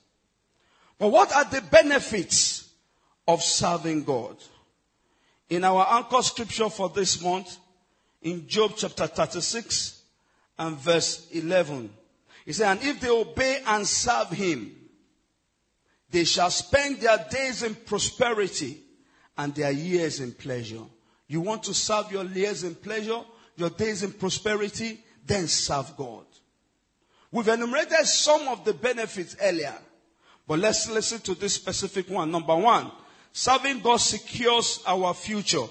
But 0.99 1.09
what 1.09 1.33
are 1.33 1.45
the 1.45 1.63
benefits 1.63 2.69
of 3.27 3.43
serving 3.43 4.05
God? 4.05 4.37
In 5.49 5.65
our 5.65 5.87
anchor 5.91 6.23
scripture 6.23 6.69
for 6.69 6.89
this 6.91 7.23
month, 7.23 7.57
in 8.23 8.47
Job 8.47 8.75
chapter 8.77 9.07
36 9.07 10.03
and 10.59 10.77
verse 10.77 11.27
11, 11.33 11.91
he 12.45 12.53
said, 12.53 12.73
And 12.73 12.83
if 12.83 13.01
they 13.01 13.09
obey 13.09 13.63
and 13.67 13.87
serve 13.87 14.31
him, 14.31 14.77
they 16.11 16.25
shall 16.25 16.51
spend 16.51 17.01
their 17.01 17.25
days 17.31 17.63
in 17.63 17.75
prosperity 17.75 18.83
and 19.39 19.55
their 19.55 19.71
years 19.71 20.21
in 20.21 20.33
pleasure. 20.33 20.83
You 21.29 21.41
want 21.41 21.63
to 21.65 21.75
serve 21.75 22.11
your 22.11 22.25
years 22.25 22.65
in 22.65 22.75
pleasure, 22.75 23.21
your 23.57 23.71
days 23.71 24.03
in 24.03 24.13
prosperity, 24.13 25.01
then 25.25 25.47
serve 25.47 25.97
God. 25.97 26.25
We've 27.31 27.47
enumerated 27.47 28.07
some 28.07 28.49
of 28.49 28.65
the 28.65 28.75
benefits 28.75 29.37
earlier, 29.41 29.77
but 30.49 30.59
let's 30.59 30.91
listen 30.91 31.21
to 31.21 31.35
this 31.35 31.55
specific 31.55 32.11
one. 32.11 32.33
Number 32.33 32.57
one, 32.57 32.91
serving 33.33 33.81
God 33.81 33.99
secures 33.99 34.83
our 34.87 35.15
future. 35.15 35.67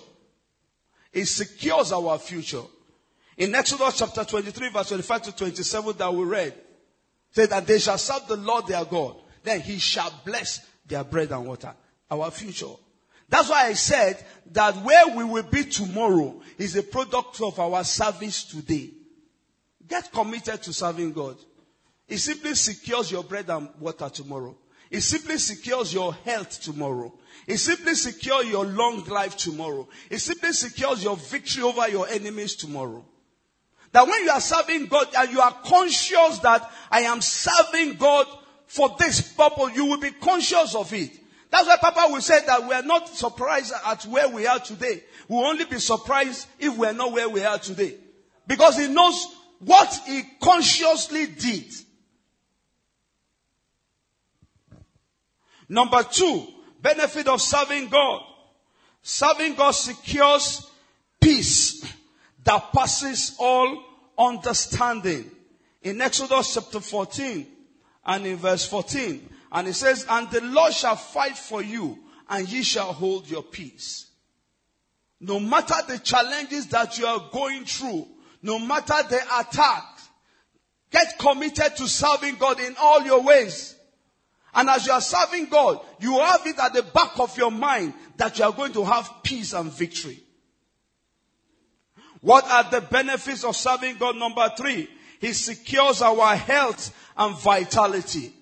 It 1.12 1.26
secures 1.26 1.92
our 1.92 2.18
future. 2.18 2.64
In 3.36 3.54
Exodus 3.56 3.98
chapter 3.98 4.24
23 4.24 4.70
verse 4.70 4.90
25 4.90 5.22
to 5.24 5.36
27 5.36 5.98
that 5.98 6.14
we 6.14 6.24
read, 6.24 6.54
said 7.32 7.50
that 7.50 7.68
they 7.68 7.80
shall 7.80 7.98
serve 7.98 8.28
the 8.28 8.38
Lord 8.38 8.68
their 8.68 8.86
God. 8.86 9.16
Then 9.44 9.62
he 9.62 9.80
shall 9.80 10.14
bless 10.26 10.66
their 10.86 11.04
bread 11.04 11.32
and 11.32 11.46
water. 11.46 11.74
Our 12.12 12.32
future. 12.32 12.74
That's 13.30 13.50
why 13.50 13.68
I 13.68 13.74
said 13.74 14.24
that 14.54 14.76
where 14.78 15.16
we 15.16 15.24
will 15.24 15.44
be 15.44 15.64
tomorrow 15.64 16.42
is 16.58 16.76
a 16.76 16.84
product 16.84 17.42
of 17.42 17.60
our 17.60 17.84
service 17.84 18.44
today. 18.44 18.90
Get 19.88 20.12
committed 20.12 20.64
to 20.64 20.74
serving 20.74 21.14
God. 21.14 21.38
It 22.08 22.18
simply 22.18 22.56
secures 22.56 23.12
your 23.12 23.24
bread 23.24 23.50
and 23.50 23.70
water 23.80 24.10
tomorrow. 24.10 24.56
It 24.90 25.02
simply 25.02 25.38
secures 25.38 25.94
your 25.94 26.14
health 26.14 26.60
tomorrow. 26.62 27.14
It 27.46 27.58
simply 27.58 27.94
secures 27.94 28.48
your 28.48 28.66
long 28.66 29.06
life 29.06 29.38
tomorrow. 29.38 29.88
It 30.10 30.18
simply 30.18 30.52
secures 30.54 31.04
your 31.04 31.16
victory 31.16 31.64
over 31.64 31.88
your 31.88 32.08
enemies 32.08 32.56
tomorrow. 32.56 33.06
That 33.92 34.08
when 34.08 34.24
you 34.24 34.32
are 34.32 34.42
serving 34.42 34.88
God 34.88 35.08
and 35.16 35.32
you 35.32 35.40
are 35.40 35.56
conscious 35.64 36.40
that 36.40 36.70
I 36.92 37.02
am 37.02 37.22
serving 37.22 37.96
God 37.96 38.28
for 38.70 38.96
this 39.00 39.34
purpose, 39.34 39.76
you 39.76 39.86
will 39.86 40.00
be 40.00 40.12
conscious 40.12 40.76
of 40.76 40.94
it. 40.94 41.10
That's 41.50 41.68
why 41.68 41.78
Papa 41.78 42.06
will 42.12 42.22
say 42.22 42.46
that 42.46 42.68
we 42.68 42.76
are 42.76 42.84
not 42.84 43.10
surprised 43.10 43.74
at 43.84 44.06
where 44.06 44.30
we 44.30 44.46
are 44.46 44.60
today. 44.60 45.04
We 45.28 45.38
will 45.38 45.46
only 45.46 45.66
be 45.66 45.80
surprised 45.80 46.48
if 46.60 46.78
we 46.78 46.86
are 46.86 46.94
not 46.94 47.12
where 47.12 47.28
we 47.28 47.44
are 47.44 47.58
today. 47.58 47.96
Because 48.46 48.78
he 48.78 48.88
knows 48.88 49.26
what 49.58 49.92
he 50.06 50.22
consciously 50.40 51.26
did. 51.26 51.66
Number 55.68 56.04
two, 56.04 56.46
benefit 56.80 57.28
of 57.28 57.42
serving 57.42 57.90
God. 57.90 58.22
Serving 59.02 59.56
God 59.56 59.72
secures 59.72 60.70
peace 61.20 61.92
that 62.44 62.72
passes 62.72 63.36
all 63.40 63.84
understanding. 64.16 65.32
In 65.82 66.00
Exodus 66.02 66.54
chapter 66.54 66.80
14 66.80 67.48
and 68.10 68.26
in 68.26 68.38
verse 68.38 68.66
14, 68.66 69.30
and 69.52 69.68
it 69.68 69.76
says, 69.76 70.04
And 70.10 70.30
the 70.32 70.42
Lord 70.42 70.74
shall 70.74 70.96
fight 70.96 71.38
for 71.38 71.62
you, 71.62 72.00
and 72.28 72.50
ye 72.50 72.64
shall 72.64 72.92
hold 72.92 73.30
your 73.30 73.44
peace. 73.44 74.08
No 75.22 75.40
matter 75.40 75.76
the 75.88 76.00
challenges 76.00 76.68
that 76.70 76.98
you 76.98 77.06
are 77.06 77.30
going 77.32 77.66
through, 77.66 78.08
no 78.42 78.58
matter 78.58 78.96
the 79.08 79.22
attack, 79.40 79.84
get 80.90 81.20
committed 81.20 81.76
to 81.78 81.88
serving 81.88 82.38
God 82.38 82.60
in 82.60 82.76
all 82.82 83.04
your 83.04 83.22
ways. 83.22 83.76
And 84.56 84.70
as 84.70 84.88
you 84.88 84.94
are 84.94 85.02
serving 85.02 85.46
God, 85.46 85.80
you 86.00 86.18
have 86.18 86.48
it 86.48 86.58
at 86.58 86.74
the 86.74 86.82
back 86.82 87.20
of 87.20 87.38
your 87.38 87.52
mind 87.52 87.94
that 88.18 88.40
you 88.40 88.46
are 88.46 88.54
going 88.54 88.74
to 88.74 88.84
have 88.86 89.22
peace 89.22 89.54
and 89.54 89.72
victory. 89.72 90.24
What 92.22 92.50
are 92.50 92.72
the 92.72 92.82
benefits 92.82 93.44
of 93.44 93.56
serving 93.56 93.98
God? 93.98 94.16
Number 94.16 94.50
three, 94.58 94.90
He 95.20 95.34
secures 95.34 96.02
our 96.02 96.36
health 96.36 96.96
and 97.18 97.38
vitality. 97.38 98.34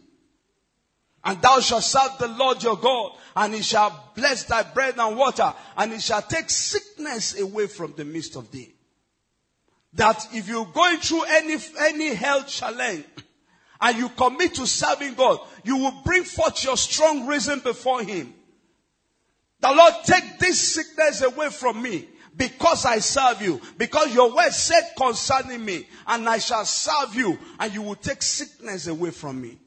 And 1.23 1.41
thou 1.41 1.59
shalt 1.59 1.83
serve 1.83 2.17
the 2.19 2.27
Lord 2.27 2.63
your 2.63 2.77
God, 2.77 3.17
and 3.35 3.53
he 3.53 3.61
shall 3.61 4.11
bless 4.15 4.43
thy 4.43 4.63
bread 4.63 4.95
and 4.97 5.17
water, 5.17 5.53
and 5.75 5.91
he 5.91 5.99
shall 5.99 6.21
take 6.21 6.49
sickness 6.49 7.39
away 7.39 7.67
from 7.67 7.93
the 7.97 8.05
midst 8.05 8.35
of 8.35 8.49
thee. 8.51 8.73
That 9.93 10.25
if 10.33 10.47
you're 10.47 10.65
going 10.65 10.97
through 10.97 11.23
any, 11.23 11.57
any 11.79 12.13
health 12.13 12.47
challenge, 12.47 13.05
and 13.81 13.97
you 13.97 14.09
commit 14.09 14.55
to 14.55 14.65
serving 14.65 15.15
God, 15.15 15.39
you 15.63 15.77
will 15.77 16.01
bring 16.03 16.23
forth 16.23 16.63
your 16.63 16.77
strong 16.77 17.27
reason 17.27 17.59
before 17.59 18.03
him. 18.03 18.33
The 19.59 19.71
Lord 19.71 19.93
take 20.05 20.39
this 20.39 20.59
sickness 20.75 21.21
away 21.21 21.49
from 21.49 21.81
me 21.81 22.07
because 22.37 22.85
I 22.85 22.99
serve 22.99 23.41
you, 23.41 23.59
because 23.77 24.13
your 24.13 24.33
word 24.33 24.51
said 24.51 24.83
concerning 24.95 25.65
me, 25.65 25.87
and 26.05 26.29
I 26.29 26.37
shall 26.37 26.65
serve 26.65 27.15
you, 27.15 27.37
and 27.59 27.73
you 27.73 27.81
will 27.81 27.95
take 27.95 28.21
sickness 28.21 28.87
away 28.87 29.11
from 29.11 29.41
me. 29.41 29.57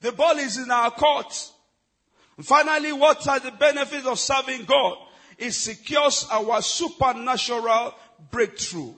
The 0.00 0.12
ball 0.12 0.38
is 0.38 0.56
in 0.56 0.70
our 0.70 0.90
court. 0.90 1.52
And 2.36 2.46
finally, 2.46 2.92
what 2.92 3.26
are 3.28 3.38
the 3.38 3.50
benefits 3.50 4.06
of 4.06 4.18
serving 4.18 4.64
God? 4.64 4.96
It 5.36 5.52
secures 5.52 6.26
our 6.30 6.62
supernatural 6.62 7.94
breakthrough. 8.30 8.94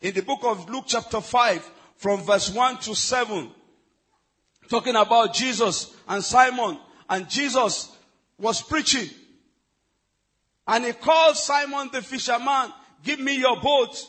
In 0.00 0.14
the 0.14 0.22
book 0.22 0.40
of 0.44 0.70
Luke 0.70 0.84
chapter 0.86 1.20
5, 1.20 1.70
from 1.96 2.22
verse 2.22 2.48
1 2.50 2.78
to 2.78 2.94
7, 2.94 3.50
talking 4.68 4.96
about 4.96 5.34
Jesus 5.34 5.94
and 6.08 6.22
Simon, 6.22 6.78
and 7.08 7.28
Jesus 7.28 7.94
was 8.38 8.62
preaching. 8.62 9.10
And 10.70 10.84
he 10.84 10.92
called 10.92 11.36
Simon 11.36 11.90
the 11.92 12.00
fisherman, 12.00 12.72
give 13.02 13.18
me 13.18 13.36
your 13.36 13.60
boat. 13.60 14.08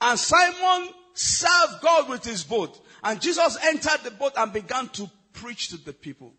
And 0.00 0.18
Simon 0.18 0.88
served 1.12 1.82
God 1.82 2.08
with 2.08 2.24
his 2.24 2.42
boat. 2.42 2.80
And 3.02 3.20
Jesus 3.20 3.58
entered 3.62 4.00
the 4.02 4.10
boat 4.10 4.32
and 4.38 4.50
began 4.50 4.88
to 4.88 5.10
preach 5.34 5.68
to 5.68 5.76
the 5.76 5.92
people. 5.92 6.32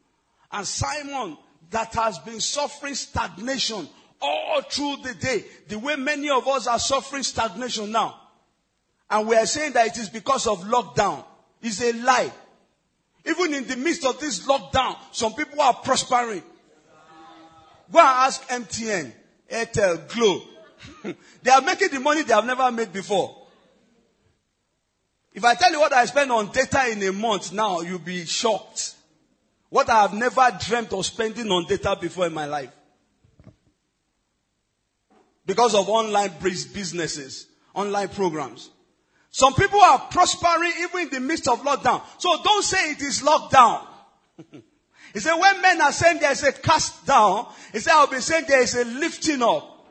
And 0.51 0.65
Simon, 0.65 1.37
that 1.69 1.93
has 1.93 2.17
been 2.17 2.39
suffering 2.39 2.95
stagnation 2.95 3.87
all 4.19 4.63
through 4.63 4.97
the 5.03 5.13
day, 5.13 5.45
the 5.67 5.77
way 5.77 5.95
many 5.95 6.31
of 6.31 6.47
us 6.47 6.65
are 6.65 6.79
suffering 6.79 7.21
stagnation 7.21 7.91
now. 7.91 8.19
And 9.11 9.27
we 9.27 9.35
are 9.35 9.45
saying 9.45 9.73
that 9.73 9.85
it 9.85 9.97
is 9.97 10.09
because 10.09 10.47
of 10.47 10.61
lockdown. 10.61 11.23
It's 11.61 11.83
a 11.83 11.93
lie. 11.93 12.33
Even 13.23 13.53
in 13.53 13.67
the 13.67 13.77
midst 13.77 14.05
of 14.05 14.19
this 14.19 14.47
lockdown, 14.47 14.97
some 15.11 15.35
people 15.35 15.61
are 15.61 15.75
prospering. 15.75 16.41
Go 17.91 17.99
and 17.99 18.07
ask 18.07 18.41
MTN, 18.47 19.11
Airtel, 19.49 20.07
Glo. 20.09 20.41
they 21.43 21.51
are 21.51 21.61
making 21.61 21.89
the 21.89 21.99
money 21.99 22.23
they 22.23 22.33
have 22.33 22.45
never 22.45 22.71
made 22.71 22.91
before. 22.91 23.45
If 25.33 25.43
I 25.43 25.53
tell 25.55 25.71
you 25.71 25.79
what 25.79 25.93
I 25.93 26.05
spend 26.05 26.31
on 26.31 26.51
data 26.51 26.87
in 26.89 27.03
a 27.03 27.11
month 27.11 27.51
now, 27.51 27.81
you'll 27.81 27.99
be 27.99 28.25
shocked. 28.25 28.95
What 29.69 29.89
I 29.89 30.03
have 30.03 30.13
never 30.13 30.57
dreamt 30.65 30.93
of 30.93 31.05
spending 31.05 31.51
on 31.51 31.65
data 31.65 31.97
before 31.99 32.27
in 32.27 32.33
my 32.33 32.45
life. 32.45 32.71
Because 35.45 35.75
of 35.75 35.89
online 35.89 36.31
businesses, 36.39 37.47
online 37.73 38.07
programs. 38.09 38.69
Some 39.29 39.53
people 39.53 39.81
are 39.81 39.99
prospering 39.99 40.71
even 40.79 41.01
in 41.01 41.09
the 41.09 41.19
midst 41.19 41.49
of 41.49 41.61
lockdown. 41.63 42.01
So 42.17 42.41
don't 42.41 42.63
say 42.63 42.91
it 42.91 43.01
is 43.01 43.21
lockdown. 43.21 43.85
he 45.15 45.21
said 45.21 45.35
when 45.35 45.61
men 45.61 45.79
are 45.79 45.93
saying 45.93 46.19
there 46.19 46.33
is 46.33 46.43
a 46.43 46.51
cast 46.51 47.05
down, 47.05 47.47
he 47.71 47.79
said 47.79 47.93
I'll 47.93 48.07
be 48.07 48.19
saying 48.19 48.43
there 48.49 48.61
is 48.61 48.75
a 48.75 48.83
lifting 48.83 49.41
up. 49.41 49.87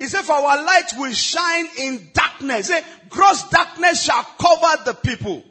He 0.00 0.08
said, 0.08 0.22
for 0.22 0.32
our 0.32 0.64
light 0.64 0.90
will 0.96 1.12
shine 1.12 1.68
in 1.78 2.10
darkness. 2.12 2.66
He 2.66 2.72
said, 2.72 2.84
gross 3.08 3.48
darkness 3.50 4.02
shall 4.02 4.24
cover 4.24 4.82
the 4.84 4.94
people. 4.94 5.44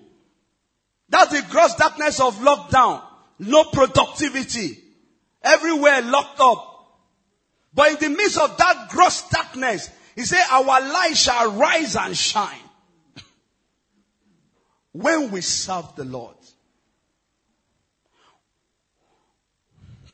That's 1.08 1.32
the 1.32 1.50
gross 1.50 1.74
darkness 1.76 2.20
of 2.20 2.36
lockdown. 2.40 3.02
No 3.40 3.64
productivity. 3.64 4.78
Everywhere 5.42 6.02
locked 6.02 6.42
up. 6.42 7.00
But 7.74 7.92
in 7.92 8.12
the 8.12 8.18
midst 8.18 8.38
of 8.38 8.58
that 8.58 8.90
gross 8.90 9.26
darkness, 9.30 9.90
he 10.16 10.24
said, 10.24 10.44
our 10.52 10.66
light 10.66 11.14
shall 11.16 11.54
rise 11.54 11.96
and 11.96 12.18
shine. 12.18 12.60
when 14.92 15.32
we 15.32 15.40
serve 15.40 15.96
the 15.96 16.04
Lord. 16.04 16.36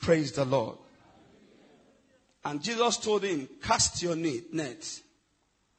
Praise 0.08 0.32
the 0.32 0.46
Lord. 0.46 0.78
And 2.46 2.64
Jesus 2.64 2.96
told 2.96 3.26
him, 3.26 3.50
cast 3.62 4.02
your 4.02 4.16
net. 4.16 5.02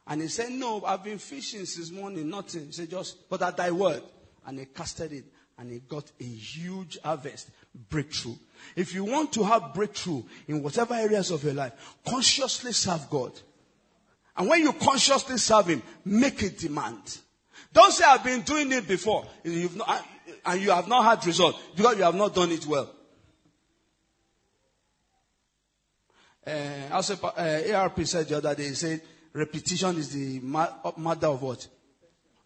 And 0.07 0.21
he 0.21 0.29
said, 0.29 0.51
no, 0.53 0.85
I've 0.85 1.03
been 1.03 1.17
fishing 1.17 1.65
since 1.65 1.91
morning, 1.91 2.29
nothing. 2.29 2.67
He 2.67 2.73
said, 2.73 2.91
just, 2.91 3.27
but 3.31 3.41
at 3.41 3.57
thy 3.57 3.71
word. 3.71 4.03
And 4.47 4.59
he 4.59 4.67
casted 4.67 5.15
it 5.15 5.25
and 5.57 5.73
he 5.73 5.79
got 5.79 6.13
a 6.21 6.25
huge 6.25 6.99
harvest 7.03 7.49
breakthrough. 7.89 8.35
If 8.77 8.93
you 8.93 9.05
want 9.05 9.33
to 9.33 9.45
have 9.45 9.73
breakthrough 9.73 10.25
in 10.47 10.63
whatever 10.63 10.93
areas 10.93 11.31
of 11.31 11.43
your 11.43 11.55
life, 11.55 11.73
consciously 12.07 12.73
serve 12.73 13.09
God. 13.09 13.33
And 14.37 14.47
when 14.47 14.61
you 14.61 14.75
consciously 14.75 15.39
serve 15.39 15.69
Him, 15.69 15.83
make 16.05 16.43
a 16.43 16.51
demand. 16.51 17.17
Don't 17.73 17.95
say 17.95 18.05
I've 18.05 18.23
been 18.23 18.43
doing 18.43 18.71
it 18.73 18.87
before 18.87 19.27
and 19.43 20.61
you 20.61 20.71
have 20.71 20.87
not 20.87 21.05
had 21.07 21.27
result 21.27 21.59
because 21.75 21.97
you 21.97 22.03
have 22.03 22.15
not 22.15 22.35
done 22.35 22.51
it 22.51 22.67
well. 22.67 22.95
Uh, 26.49 26.95
also, 26.95 27.15
uh, 27.23 27.63
ARP 27.75 28.07
said 28.07 28.27
the 28.27 28.39
other 28.39 28.55
day, 28.55 28.69
he 28.69 28.75
said, 28.75 29.03
repetition 29.35 29.99
is 29.99 30.09
the 30.11 30.41
mother 30.41 31.27
of 31.29 31.43
what? 31.43 31.69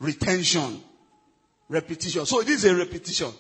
Retention. 0.01 0.83
Repetition. 1.69 2.27
So 2.27 2.41
it 2.41 2.49
is 2.49 2.65
a 2.65 2.75
repetition. 2.75 3.31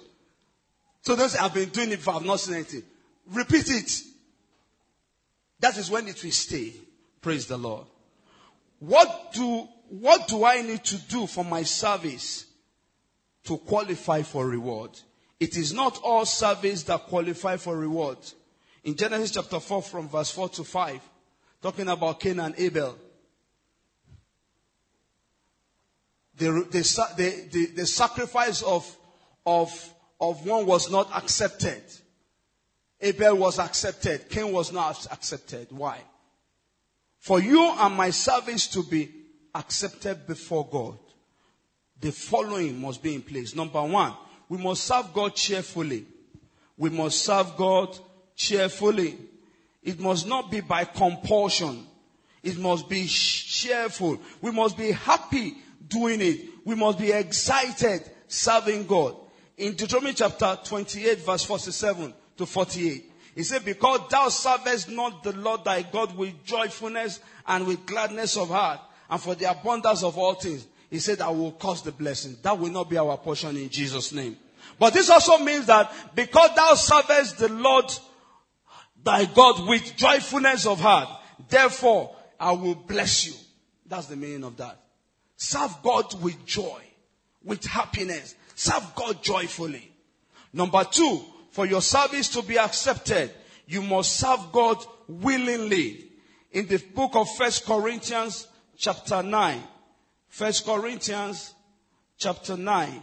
So 1.02 1.16
say, 1.16 1.38
I've 1.38 1.52
been 1.52 1.70
doing 1.70 1.90
it 1.90 1.96
before, 1.96 2.14
I've 2.14 2.24
not 2.24 2.38
seen 2.38 2.54
anything. 2.54 2.84
Repeat 3.32 3.70
it. 3.70 4.02
That 5.58 5.76
is 5.76 5.90
when 5.90 6.06
it 6.06 6.22
will 6.22 6.30
stay. 6.30 6.72
Praise 7.20 7.46
the 7.46 7.56
Lord. 7.56 7.86
What 8.78 9.32
do, 9.32 9.66
what 9.88 10.28
do 10.28 10.44
I 10.44 10.62
need 10.62 10.84
to 10.84 10.96
do 11.08 11.26
for 11.26 11.44
my 11.44 11.64
service 11.64 12.46
to 13.44 13.58
qualify 13.58 14.22
for 14.22 14.46
reward? 14.46 14.90
It 15.40 15.56
is 15.56 15.72
not 15.72 15.98
all 16.04 16.24
service 16.24 16.84
that 16.84 17.06
qualify 17.08 17.56
for 17.56 17.76
reward. 17.76 18.18
In 18.84 18.96
Genesis 18.96 19.30
chapter 19.30 19.60
4 19.60 19.82
from 19.82 20.08
verse 20.08 20.30
4 20.32 20.48
to 20.50 20.64
5, 20.64 21.00
talking 21.60 21.88
about 21.88 22.18
Cain 22.18 22.40
and 22.40 22.54
Abel. 22.58 22.96
The, 26.36 26.66
the, 26.70 27.48
the, 27.52 27.66
the, 27.76 27.86
sacrifice 27.86 28.62
of, 28.62 28.96
of, 29.46 29.94
of 30.20 30.44
one 30.44 30.66
was 30.66 30.90
not 30.90 31.08
accepted. 31.14 31.82
Abel 33.00 33.36
was 33.36 33.60
accepted. 33.60 34.28
Cain 34.28 34.52
was 34.52 34.72
not 34.72 35.06
accepted. 35.12 35.68
Why? 35.70 35.98
For 37.18 37.40
you 37.40 37.62
and 37.78 37.94
my 37.94 38.10
service 38.10 38.66
to 38.68 38.82
be 38.82 39.08
accepted 39.54 40.26
before 40.26 40.66
God, 40.68 40.98
the 42.00 42.10
following 42.10 42.80
must 42.80 43.00
be 43.00 43.14
in 43.14 43.22
place. 43.22 43.54
Number 43.54 43.82
one, 43.82 44.14
we 44.48 44.58
must 44.58 44.82
serve 44.82 45.14
God 45.14 45.36
cheerfully. 45.36 46.04
We 46.76 46.90
must 46.90 47.22
serve 47.24 47.56
God 47.56 47.96
cheerfully. 48.36 49.18
It 49.82 49.98
must 50.00 50.26
not 50.26 50.50
be 50.50 50.60
by 50.60 50.84
compulsion. 50.84 51.86
It 52.42 52.58
must 52.58 52.88
be 52.88 53.06
cheerful. 53.06 54.20
We 54.40 54.50
must 54.50 54.76
be 54.76 54.92
happy 54.92 55.54
doing 55.88 56.20
it. 56.20 56.40
We 56.64 56.74
must 56.74 56.98
be 56.98 57.12
excited 57.12 58.02
serving 58.28 58.86
God. 58.86 59.16
In 59.56 59.74
Deuteronomy 59.74 60.14
chapter 60.14 60.58
28 60.64 61.18
verse 61.20 61.44
47 61.44 62.14
to 62.38 62.46
48, 62.46 63.10
he 63.34 63.42
said, 63.42 63.64
because 63.64 64.00
thou 64.10 64.28
servest 64.28 64.90
not 64.90 65.22
the 65.22 65.32
Lord 65.32 65.64
thy 65.64 65.82
God 65.82 66.16
with 66.16 66.44
joyfulness 66.44 67.20
and 67.46 67.66
with 67.66 67.86
gladness 67.86 68.36
of 68.36 68.48
heart 68.48 68.80
and 69.08 69.20
for 69.20 69.34
the 69.34 69.50
abundance 69.50 70.02
of 70.02 70.18
all 70.18 70.34
things. 70.34 70.66
He 70.90 70.98
said, 70.98 71.20
I 71.22 71.30
will 71.30 71.52
cause 71.52 71.82
the 71.82 71.92
blessing. 71.92 72.36
That 72.42 72.58
will 72.58 72.70
not 72.70 72.90
be 72.90 72.98
our 72.98 73.16
portion 73.16 73.56
in 73.56 73.70
Jesus' 73.70 74.12
name. 74.12 74.36
But 74.78 74.92
this 74.92 75.08
also 75.08 75.38
means 75.38 75.66
that 75.66 75.92
because 76.14 76.54
thou 76.54 76.74
servest 76.74 77.38
the 77.38 77.48
Lord 77.48 77.90
thy 79.04 79.24
God 79.26 79.68
with 79.68 79.96
joyfulness 79.96 80.66
of 80.66 80.80
heart. 80.80 81.08
Therefore, 81.48 82.14
I 82.38 82.52
will 82.52 82.74
bless 82.74 83.26
you. 83.26 83.34
That's 83.86 84.06
the 84.06 84.16
meaning 84.16 84.44
of 84.44 84.56
that. 84.56 84.78
Serve 85.36 85.76
God 85.82 86.22
with 86.22 86.44
joy, 86.46 86.80
with 87.44 87.64
happiness. 87.64 88.34
Serve 88.54 88.84
God 88.94 89.22
joyfully. 89.22 89.92
Number 90.52 90.84
two, 90.84 91.20
for 91.50 91.66
your 91.66 91.82
service 91.82 92.28
to 92.30 92.42
be 92.42 92.58
accepted, 92.58 93.30
you 93.66 93.82
must 93.82 94.16
serve 94.16 94.52
God 94.52 94.84
willingly. 95.08 96.06
In 96.52 96.66
the 96.66 96.78
book 96.78 97.12
of 97.14 97.28
First 97.36 97.64
Corinthians 97.64 98.46
chapter 98.76 99.22
9, 99.22 99.62
First 100.28 100.64
Corinthians 100.66 101.54
chapter 102.18 102.56
9 102.56 103.02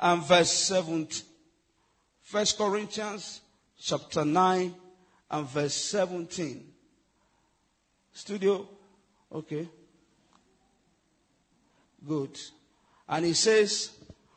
and 0.00 0.22
verse 0.24 0.50
17. 0.50 1.26
First 2.22 2.58
Corinthians 2.58 3.40
chapter 3.80 4.24
9 4.24 4.74
and 5.30 5.46
verse 5.48 5.74
17. 5.74 6.64
Studio? 8.12 8.68
Okay. 9.32 9.68
Good. 12.06 12.38
And 13.08 13.24
he 13.24 13.32
says, 13.34 13.90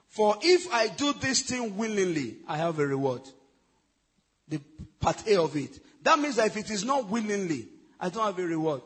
For 0.08 0.38
if 0.42 0.72
I 0.74 0.88
do 0.88 1.14
this 1.14 1.42
thing 1.42 1.78
willingly, 1.78 2.38
I 2.48 2.58
have 2.58 2.80
a 2.80 2.88
reward. 2.88 3.22
The 4.48 4.60
part 5.00 5.28
A 5.28 5.42
of 5.42 5.56
it. 5.56 5.80
That 6.04 6.20
means 6.20 6.36
that 6.36 6.48
if 6.48 6.58
it 6.58 6.70
is 6.70 6.84
not 6.84 7.10
willingly, 7.10 7.68
I 8.00 8.10
don't 8.10 8.26
have 8.26 8.40
a 8.40 8.44
reward. 8.44 8.82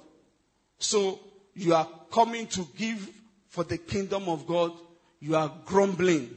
So 0.79 1.19
you 1.53 1.73
are 1.73 1.87
coming 2.11 2.47
to 2.47 2.67
give 2.77 3.09
for 3.49 3.63
the 3.63 3.77
kingdom 3.77 4.29
of 4.29 4.45
God. 4.45 4.71
You 5.19 5.35
are 5.35 5.51
grumbling. 5.65 6.29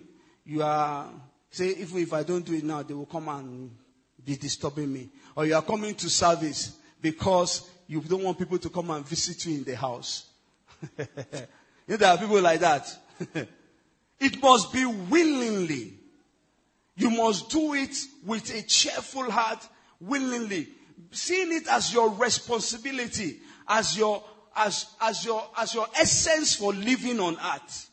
You 0.44 0.62
are 0.62 1.08
say 1.50 1.68
if 1.68 1.94
if 1.94 2.12
I 2.12 2.22
don't 2.22 2.44
do 2.44 2.54
it 2.54 2.64
now, 2.64 2.82
they 2.82 2.94
will 2.94 3.06
come 3.06 3.28
and 3.28 3.70
be 4.24 4.36
disturbing 4.36 4.92
me. 4.92 5.08
Or 5.36 5.46
you 5.46 5.54
are 5.54 5.62
coming 5.62 5.94
to 5.94 6.10
service 6.10 6.76
because 7.00 7.68
you 7.86 8.00
don't 8.00 8.22
want 8.22 8.38
people 8.38 8.58
to 8.58 8.68
come 8.68 8.90
and 8.90 9.06
visit 9.06 9.44
you 9.46 9.56
in 9.56 9.64
the 9.64 9.76
house. 9.76 10.26
you 10.98 11.06
know, 11.88 11.96
there 11.96 12.10
are 12.10 12.18
people 12.18 12.40
like 12.40 12.60
that. 12.60 12.88
It 14.20 14.40
must 14.42 14.72
be 14.72 14.84
willingly. 14.84 15.94
You 16.94 17.10
must 17.10 17.48
do 17.48 17.72
it 17.72 17.96
with 18.26 18.54
a 18.54 18.62
cheerful 18.62 19.30
heart, 19.30 19.66
willingly. 19.98 20.68
Seeing 21.10 21.52
it 21.54 21.66
as 21.68 21.94
your 21.94 22.10
responsibility, 22.10 23.40
as 23.66 23.96
your, 23.96 24.22
as, 24.54 24.86
as 25.00 25.24
your, 25.24 25.42
as 25.56 25.74
your 25.74 25.86
essence 25.98 26.54
for 26.54 26.74
living 26.74 27.18
on 27.18 27.36
earth. 27.36 27.90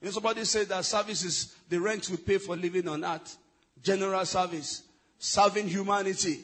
You 0.00 0.06
know, 0.06 0.12
somebody 0.12 0.44
said 0.44 0.68
that 0.68 0.84
service 0.84 1.24
is 1.24 1.56
the 1.68 1.80
rent 1.80 2.08
we 2.08 2.16
pay 2.16 2.38
for 2.38 2.56
living 2.56 2.86
on 2.86 3.04
earth. 3.04 3.36
General 3.82 4.24
service. 4.24 4.82
Serving 5.18 5.68
humanity. 5.68 6.40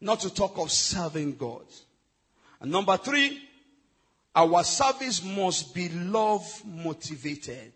Not 0.00 0.20
to 0.20 0.30
talk 0.32 0.58
of 0.58 0.70
serving 0.70 1.36
God. 1.36 1.64
And 2.60 2.70
number 2.70 2.96
three, 2.96 3.42
our 4.34 4.62
service 4.62 5.24
must 5.24 5.74
be 5.74 5.88
love 5.88 6.62
motivated. 6.64 7.72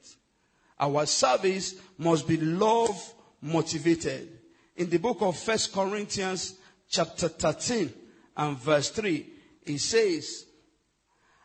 Our 0.78 1.06
service 1.06 1.74
must 1.98 2.26
be 2.26 2.36
love 2.36 3.14
motivated. 3.40 4.38
In 4.76 4.88
the 4.88 4.98
book 4.98 5.18
of 5.20 5.36
First 5.36 5.72
Corinthians 5.72 6.54
chapter 6.88 7.28
13 7.28 7.92
and 8.36 8.58
verse 8.58 8.90
3, 8.90 9.26
it 9.64 9.78
says, 9.78 10.46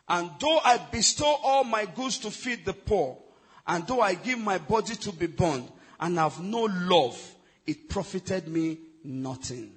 And 0.08 0.30
though 0.40 0.58
I 0.58 0.78
bestow 0.90 1.36
all 1.42 1.64
my 1.64 1.84
goods 1.84 2.18
to 2.18 2.30
feed 2.30 2.64
the 2.64 2.72
poor, 2.72 3.18
and 3.66 3.86
though 3.86 4.00
I 4.00 4.14
give 4.14 4.38
my 4.38 4.58
body 4.58 4.94
to 4.94 5.12
be 5.12 5.26
burned, 5.26 5.70
and 6.00 6.18
have 6.18 6.40
no 6.40 6.62
love, 6.62 7.20
it 7.66 7.88
profited 7.88 8.48
me 8.48 8.78
nothing. 9.04 9.72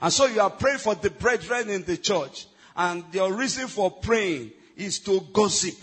And 0.00 0.12
so 0.12 0.26
you 0.26 0.40
are 0.40 0.50
praying 0.50 0.78
for 0.78 0.94
the 0.94 1.10
brethren 1.10 1.70
in 1.70 1.82
the 1.84 1.96
church. 1.96 2.46
And 2.76 3.04
your 3.12 3.32
reason 3.32 3.68
for 3.68 3.90
praying 3.90 4.52
is 4.76 4.98
to 5.00 5.20
gossip. 5.32 5.76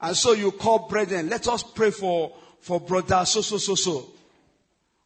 And 0.00 0.16
so 0.16 0.32
you 0.32 0.52
call 0.52 0.88
brethren, 0.88 1.28
let 1.28 1.48
us 1.48 1.62
pray 1.62 1.90
for, 1.90 2.32
for 2.60 2.80
brother 2.80 3.24
so, 3.24 3.40
so, 3.40 3.58
so, 3.58 3.74
so. 3.74 4.10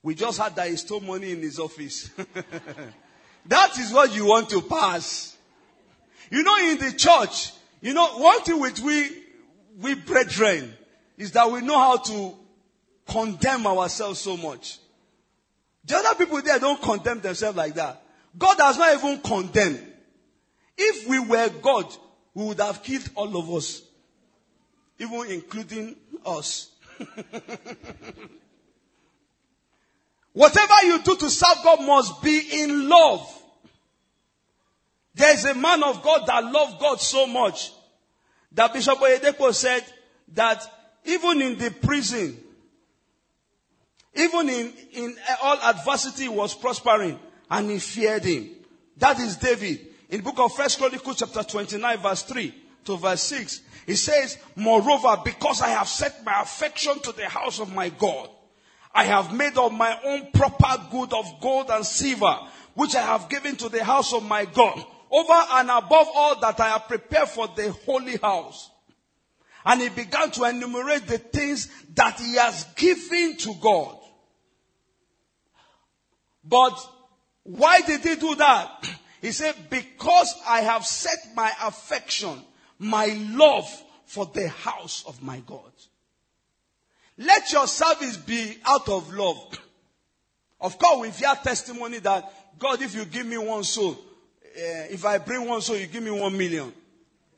We 0.02 0.14
just 0.14 0.38
had 0.38 0.54
that 0.56 0.68
he 0.68 0.76
stole 0.76 1.00
money 1.00 1.32
in 1.32 1.42
his 1.42 1.58
office. 1.58 2.10
that 3.46 3.78
is 3.78 3.92
what 3.92 4.14
you 4.14 4.26
want 4.26 4.48
to 4.50 4.62
pass. 4.62 5.36
You 6.30 6.42
know, 6.42 6.56
in 6.58 6.78
the 6.78 6.92
church, 6.92 7.52
you 7.80 7.92
know, 7.92 8.18
one 8.18 8.40
thing 8.42 8.60
with 8.60 8.80
we, 8.80 9.22
we 9.80 9.94
brethren 9.94 10.72
is 11.16 11.32
that 11.32 11.50
we 11.50 11.60
know 11.60 11.78
how 11.78 11.96
to 11.98 12.34
condemn 13.09 13.66
ourselves 13.66 14.21
so 14.21 14.37
much. 14.37 14.79
The 15.85 15.97
other 15.97 16.14
people 16.16 16.42
there 16.42 16.59
don't 16.59 16.83
condemn 16.83 17.21
themselves 17.21 17.57
like 17.57 17.75
that. 17.75 18.03
God 18.37 18.59
does 18.59 18.77
not 18.79 18.95
even 18.97 19.21
condemn. 19.21 19.79
If 20.77 21.09
we 21.09 21.19
were 21.21 21.49
God, 21.62 21.87
we 22.35 22.45
would 22.45 22.61
have 22.61 22.83
killed 22.83 23.09
all 23.14 23.37
of 23.37 23.51
us, 23.51 23.83
even 24.99 25.27
including 25.31 25.97
us. 26.25 26.71
Whatever 30.33 30.75
you 30.85 31.03
do 31.03 31.16
to 31.16 31.31
serve 31.31 31.57
God 31.64 31.81
must 31.81 32.23
be 32.23 32.62
in 32.62 32.88
love. 32.88 33.33
There 35.14 35.33
is 35.33 35.47
a 35.47 35.55
man 35.55 35.83
of 35.83 36.03
God 36.03 36.27
that 36.27 36.45
loved 36.45 36.79
God 36.79 37.01
so 37.01 37.27
much 37.27 37.73
that 38.53 38.75
Bishop 38.75 38.99
Oyedepo 38.99 39.55
said 39.55 39.83
that 40.35 40.62
even 41.07 41.40
in 41.40 41.57
the 41.57 41.71
prison, 41.71 42.37
even 44.16 44.48
in, 44.48 44.72
in 44.92 45.16
eh, 45.29 45.35
all 45.42 45.59
adversity 45.62 46.29
was 46.29 46.55
prospering 46.55 47.18
and 47.50 47.70
he 47.70 47.79
feared 47.79 48.24
him. 48.24 48.50
That 48.96 49.18
is 49.20 49.37
David. 49.37 49.87
In 50.09 50.18
the 50.18 50.22
book 50.24 50.38
of 50.38 50.55
First 50.55 50.79
Chronicles 50.79 51.18
chapter 51.18 51.42
29 51.42 51.98
verse 51.98 52.22
3 52.22 52.55
to 52.85 52.96
verse 52.96 53.22
6, 53.22 53.61
he 53.87 53.94
says, 53.94 54.38
Moreover, 54.57 55.20
because 55.24 55.62
I 55.62 55.68
have 55.68 55.88
set 55.88 56.24
my 56.24 56.42
affection 56.42 56.98
to 57.00 57.12
the 57.12 57.29
house 57.29 57.61
of 57.61 57.72
my 57.74 57.88
God, 57.88 58.31
I 58.94 59.05
have 59.05 59.35
made 59.35 59.57
of 59.59 59.72
my 59.72 59.98
own 60.05 60.33
proper 60.33 60.83
good 60.90 61.12
of 61.12 61.40
gold 61.40 61.70
and 61.70 61.85
silver, 61.85 62.38
which 62.74 62.94
I 62.94 63.02
have 63.02 63.29
given 63.29 63.57
to 63.57 63.68
the 63.68 63.85
house 63.85 64.12
of 64.12 64.24
my 64.24 64.44
God, 64.44 64.85
over 65.11 65.46
and 65.52 65.70
above 65.70 66.09
all 66.14 66.40
that 66.40 66.59
I 66.61 66.68
have 66.70 66.88
prepared 66.88 67.29
for 67.29 67.48
the 67.48 67.72
holy 67.85 68.16
house. 68.16 68.70
And 69.64 69.81
he 69.81 69.88
began 69.88 70.31
to 70.33 70.44
enumerate 70.44 71.07
the 71.07 71.18
things 71.18 71.68
that 71.94 72.18
he 72.20 72.37
has 72.37 72.64
given 72.76 73.37
to 73.38 73.55
God. 73.61 73.98
But 76.48 76.78
why 77.42 77.80
did 77.80 78.02
he 78.02 78.16
do 78.16 78.35
that? 78.37 78.88
He 79.22 79.32
said, 79.32 79.54
because 79.70 80.32
I 80.46 80.61
have 80.61 80.85
set 80.85 81.18
my 81.35 81.50
affection, 81.64 82.38
my 82.78 83.06
love 83.30 83.68
for 84.04 84.26
the 84.26 84.48
house 84.48 85.04
of 85.09 85.20
my 85.22 85.40
God. 85.40 85.72
Let 87.18 87.50
your 87.50 87.66
service 87.66 88.18
be 88.18 88.59
out 88.64 88.88
of 88.88 89.12
love. 89.12 89.59
Of 90.61 90.78
course, 90.78 91.00
we 91.00 91.11
hear 91.11 91.35
testimony 91.42 91.98
that 91.98 92.32
God, 92.59 92.80
if 92.80 92.94
you 92.94 93.04
give 93.04 93.26
me 93.26 93.37
one 93.37 93.62
soul, 93.64 93.92
uh, 93.92 94.88
if 94.90 95.04
I 95.04 95.18
bring 95.18 95.46
one 95.46 95.61
soul, 95.61 95.76
you 95.76 95.87
give 95.87 96.02
me 96.02 96.11
one 96.11 96.37
million. 96.37 96.72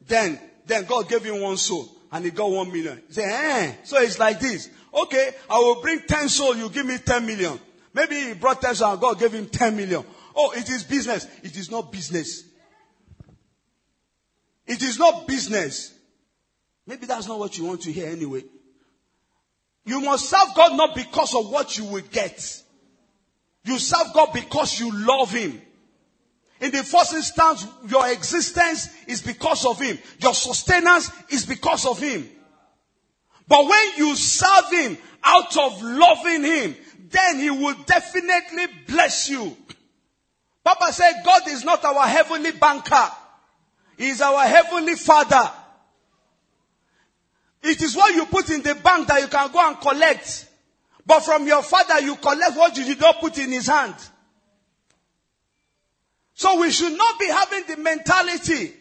Then, 0.07 0.39
then 0.67 0.85
God 0.85 1.09
gave 1.09 1.25
him 1.25 1.41
one 1.41 1.57
soul 1.57 1.89
and 2.13 2.25
he 2.25 2.31
got 2.31 2.51
one 2.51 2.71
million. 2.71 3.03
He 3.09 3.15
said, 3.15 3.29
eh, 3.29 3.75
so 3.83 3.99
it's 4.01 4.19
like 4.19 4.39
this. 4.41 4.71
Okay, 4.95 5.31
I 5.51 5.59
will 5.59 5.81
bring 5.81 6.01
ten 6.01 6.29
souls, 6.29 6.59
you 6.59 6.69
give 6.71 6.87
me 6.87 6.99
ten 6.99 7.27
million. 7.27 7.59
Maybe 7.99 8.29
he 8.29 8.35
brought 8.35 8.63
ten 8.63 8.77
and 8.81 9.01
God 9.01 9.19
gave 9.19 9.33
him 9.33 9.47
ten 9.47 9.75
million. 9.75 10.05
Oh, 10.37 10.53
it 10.53 10.71
is 10.71 10.85
business. 10.85 11.27
It 11.43 11.57
is 11.57 11.69
not 11.69 11.91
business. 11.91 12.45
It 14.69 14.81
is 14.83 15.01
not 15.01 15.27
business. 15.27 15.93
Maybe 16.87 17.07
that's 17.07 17.27
not 17.27 17.41
what 17.41 17.59
you 17.59 17.65
want 17.65 17.83
to 17.83 17.93
hear 17.93 18.09
anyway. 18.09 18.45
You 19.85 20.01
must 20.01 20.31
serve 20.31 20.55
God 20.55 20.77
not 20.77 20.95
because 20.95 21.35
of 21.35 21.51
what 21.51 21.77
you 21.77 21.87
will 21.87 22.05
get. 22.13 22.63
You 23.65 23.81
serve 23.81 24.15
God 24.15 24.33
because 24.33 24.79
you 24.79 24.93
love 24.93 25.33
Him. 25.33 25.61
In 26.61 26.71
the 26.71 26.85
first 26.85 27.15
instance, 27.15 27.67
your 27.89 28.09
existence 28.13 28.91
is 29.09 29.23
because 29.23 29.67
of 29.67 29.81
Him. 29.81 29.99
Your 30.21 30.35
sustenance 30.35 31.11
is 31.31 31.47
because 31.47 31.85
of 31.85 31.99
Him. 31.99 32.29
But 33.49 33.65
when 33.65 33.97
you 33.97 34.15
serve 34.15 34.71
Him 34.71 34.99
out 35.25 35.57
of 35.57 35.83
loving 35.83 36.45
Him, 36.45 36.77
then 37.11 37.39
He 37.39 37.51
will 37.51 37.77
definitely 37.87 38.67
bless 38.87 39.29
you. 39.29 39.57
Papa 40.65 40.93
said, 40.93 41.23
God 41.25 41.49
is 41.49 41.65
not 41.65 41.85
our 41.85 42.07
heavenly 42.07 42.53
banker. 42.53 43.09
He 43.97 44.11
is 44.11 44.21
our 44.21 44.45
heavenly 44.45 44.95
father. 44.95 45.51
It 47.63 47.83
is 47.83 47.97
what 47.97 48.15
you 48.15 48.27
put 48.27 48.51
in 48.51 48.63
the 48.63 48.75
bank 48.77 49.09
that 49.09 49.21
you 49.21 49.29
can 49.29 49.51
go 49.51 49.67
and 49.67 49.81
collect. 49.81 50.47
But 51.05 51.21
from 51.21 51.47
your 51.47 51.63
father, 51.63 52.01
you 52.01 52.17
collect 52.17 52.57
what 52.57 52.77
you 52.77 52.85
did 52.85 53.01
not 53.01 53.19
put 53.19 53.39
in 53.39 53.51
his 53.51 53.67
hand. 53.67 53.95
So 56.35 56.61
we 56.61 56.71
should 56.71 56.97
not 56.97 57.19
be 57.19 57.27
having 57.27 57.65
the 57.67 57.77
mentality 57.79 58.73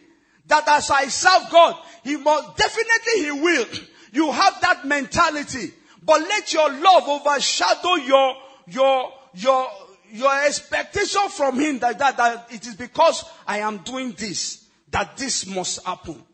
that 0.46 0.68
as 0.68 0.90
I 0.90 1.08
serve 1.08 1.50
God, 1.50 1.76
he 2.04 2.16
must, 2.16 2.56
definitely 2.56 3.24
he 3.24 3.30
will. 3.32 3.66
You 4.12 4.30
have 4.30 4.60
that 4.60 4.86
mentality. 4.86 5.72
But 6.08 6.22
let 6.22 6.54
your 6.54 6.72
love 6.72 7.06
overshadow 7.06 7.96
your, 7.96 8.34
your, 8.66 9.12
your, 9.34 9.68
your 10.10 10.46
expectation 10.46 11.28
from 11.28 11.60
him 11.60 11.80
that, 11.80 11.98
that, 11.98 12.16
that 12.16 12.46
it 12.50 12.66
is 12.66 12.76
because 12.76 13.26
I 13.46 13.58
am 13.58 13.76
doing 13.84 14.12
this, 14.12 14.64
that 14.90 15.18
this 15.18 15.46
must 15.46 15.84
happen. 15.84 16.24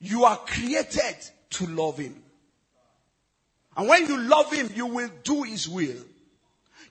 You 0.00 0.24
are 0.24 0.38
created 0.38 1.16
to 1.50 1.66
love 1.66 1.98
him. 1.98 2.16
And 3.76 3.90
when 3.90 4.06
you 4.06 4.16
love 4.16 4.50
him, 4.50 4.70
you 4.74 4.86
will 4.86 5.10
do 5.22 5.42
his 5.42 5.68
will. 5.68 6.02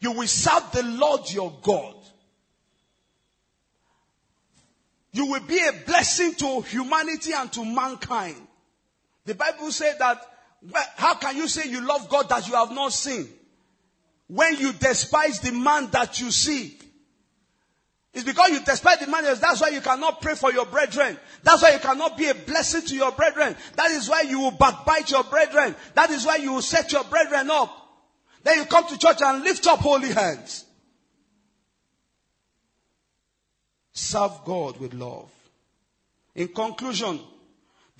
You 0.01 0.12
will 0.12 0.27
serve 0.27 0.71
the 0.71 0.84
Lord 0.84 1.31
your 1.31 1.51
God. 1.63 1.95
You 5.13 5.25
will 5.25 5.41
be 5.47 5.57
a 5.57 5.73
blessing 5.84 6.36
to 6.36 6.62
humanity 6.62 7.31
and 7.34 7.51
to 7.53 7.65
mankind. 7.65 8.49
The 9.25 9.36
Bible 9.36 9.71
said 9.71 9.97
that, 9.99 10.21
how 10.95 11.15
can 11.15 11.38
you 11.38 11.47
say 11.47 11.69
you 11.69 11.86
love 11.86 12.10
God 12.10 12.29
that 12.29 12.47
you 12.47 12.55
have 12.55 12.71
not 12.71 12.93
seen? 12.93 13.27
When 14.27 14.57
you 14.57 14.73
despise 14.73 15.39
the 15.39 15.51
man 15.51 15.89
that 15.91 16.19
you 16.19 16.31
see. 16.31 16.77
It's 18.13 18.23
because 18.23 18.49
you 18.49 18.60
despise 18.60 18.99
the 18.99 19.07
man. 19.07 19.23
That's 19.23 19.62
why 19.62 19.69
you 19.69 19.81
cannot 19.81 20.21
pray 20.21 20.36
for 20.36 20.51
your 20.51 20.65
brethren. 20.65 21.17
That's 21.43 21.62
why 21.62 21.71
you 21.73 21.79
cannot 21.79 22.17
be 22.17 22.27
a 22.27 22.36
blessing 22.36 22.81
to 22.88 22.95
your 22.95 23.12
brethren. 23.12 23.55
That 23.75 23.91
is 23.91 24.10
why 24.10 24.21
you 24.21 24.39
will 24.39 24.51
backbite 24.51 25.10
your 25.12 25.23
brethren. 25.23 25.75
That 25.95 26.10
is 26.10 26.25
why 26.25 26.38
you 26.38 26.53
will 26.53 26.62
set 26.62 26.91
your 26.91 27.03
brethren 27.05 27.49
up. 27.49 27.77
Then 28.43 28.57
you 28.57 28.65
come 28.65 28.88
to 28.88 28.97
church 28.97 29.21
and 29.21 29.43
lift 29.43 29.65
up 29.67 29.79
holy 29.79 30.12
hands. 30.12 30.65
Serve 33.93 34.39
God 34.45 34.79
with 34.79 34.93
love. 34.93 35.31
In 36.36 36.47
conclusion, 36.49 37.19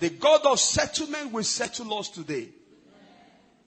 the 0.02 0.10
God 0.10 0.44
of 0.46 0.58
settlement 0.58 1.30
will 1.30 1.44
settle 1.44 1.96
us 1.96 2.08
today. 2.08 2.48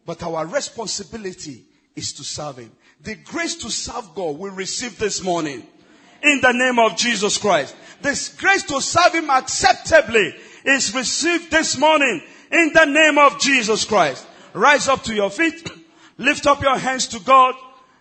But 0.05 0.21
our 0.21 0.45
responsibility 0.45 1.63
is 1.95 2.11
to 2.11 2.25
serve 2.25 2.57
Him. 2.57 2.73
The 3.01 3.15
grace 3.15 3.55
to 3.55 3.69
serve 3.69 4.13
God 4.13 4.37
we 4.37 4.49
receive 4.49 4.99
this 4.99 5.23
morning. 5.23 5.65
In 6.21 6.41
the 6.41 6.51
name 6.51 6.77
of 6.77 6.97
Jesus 6.97 7.37
Christ. 7.37 7.73
this 8.01 8.35
grace 8.35 8.63
to 8.63 8.81
serve 8.81 9.13
Him 9.15 9.29
acceptably 9.29 10.35
is 10.65 10.93
received 10.93 11.51
this 11.51 11.77
morning 11.77 12.21
in 12.51 12.71
the 12.73 12.83
name 12.83 13.17
of 13.17 13.39
Jesus 13.39 13.85
Christ. 13.85 14.27
Rise 14.53 14.89
up 14.89 15.03
to 15.03 15.15
your 15.15 15.29
feet. 15.29 15.65
Lift 16.17 16.47
up 16.47 16.61
your 16.61 16.77
hands 16.77 17.07
to 17.07 17.19
God. 17.21 17.55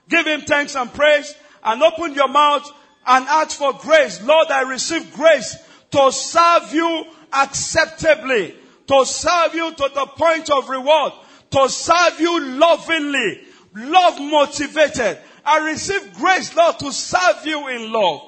Give 0.09 0.27
Him 0.27 0.41
thanks 0.41 0.75
and 0.75 0.93
praise 0.93 1.33
and 1.63 1.81
open 1.85 2.15
your 2.15 2.29
mouth 2.29 2.69
and 3.07 3.27
ask 3.27 3.57
for 3.57 3.75
grace. 3.75 4.21
Lord, 4.25 4.49
I 4.49 4.63
receive 4.63 5.15
grace 5.15 5.57
to 5.93 6.11
serve 6.11 6.75
you 6.75 7.05
acceptably, 7.35 8.55
to 8.87 9.05
serve 9.07 9.55
you 9.55 9.73
to 9.73 9.91
the 9.95 10.07
point 10.17 10.51
of 10.51 10.69
reward, 10.69 11.13
to 11.51 11.69
serve 11.69 12.21
you 12.21 12.41
lovingly, 12.41 13.41
love 13.75 14.21
motivated. 14.21 15.19
I 15.45 15.71
receive 15.71 16.15
grace, 16.15 16.55
Lord, 16.55 16.79
to 16.81 16.93
serve 16.93 17.45
you 17.45 17.69
in 17.69 17.93
love. 17.93 18.23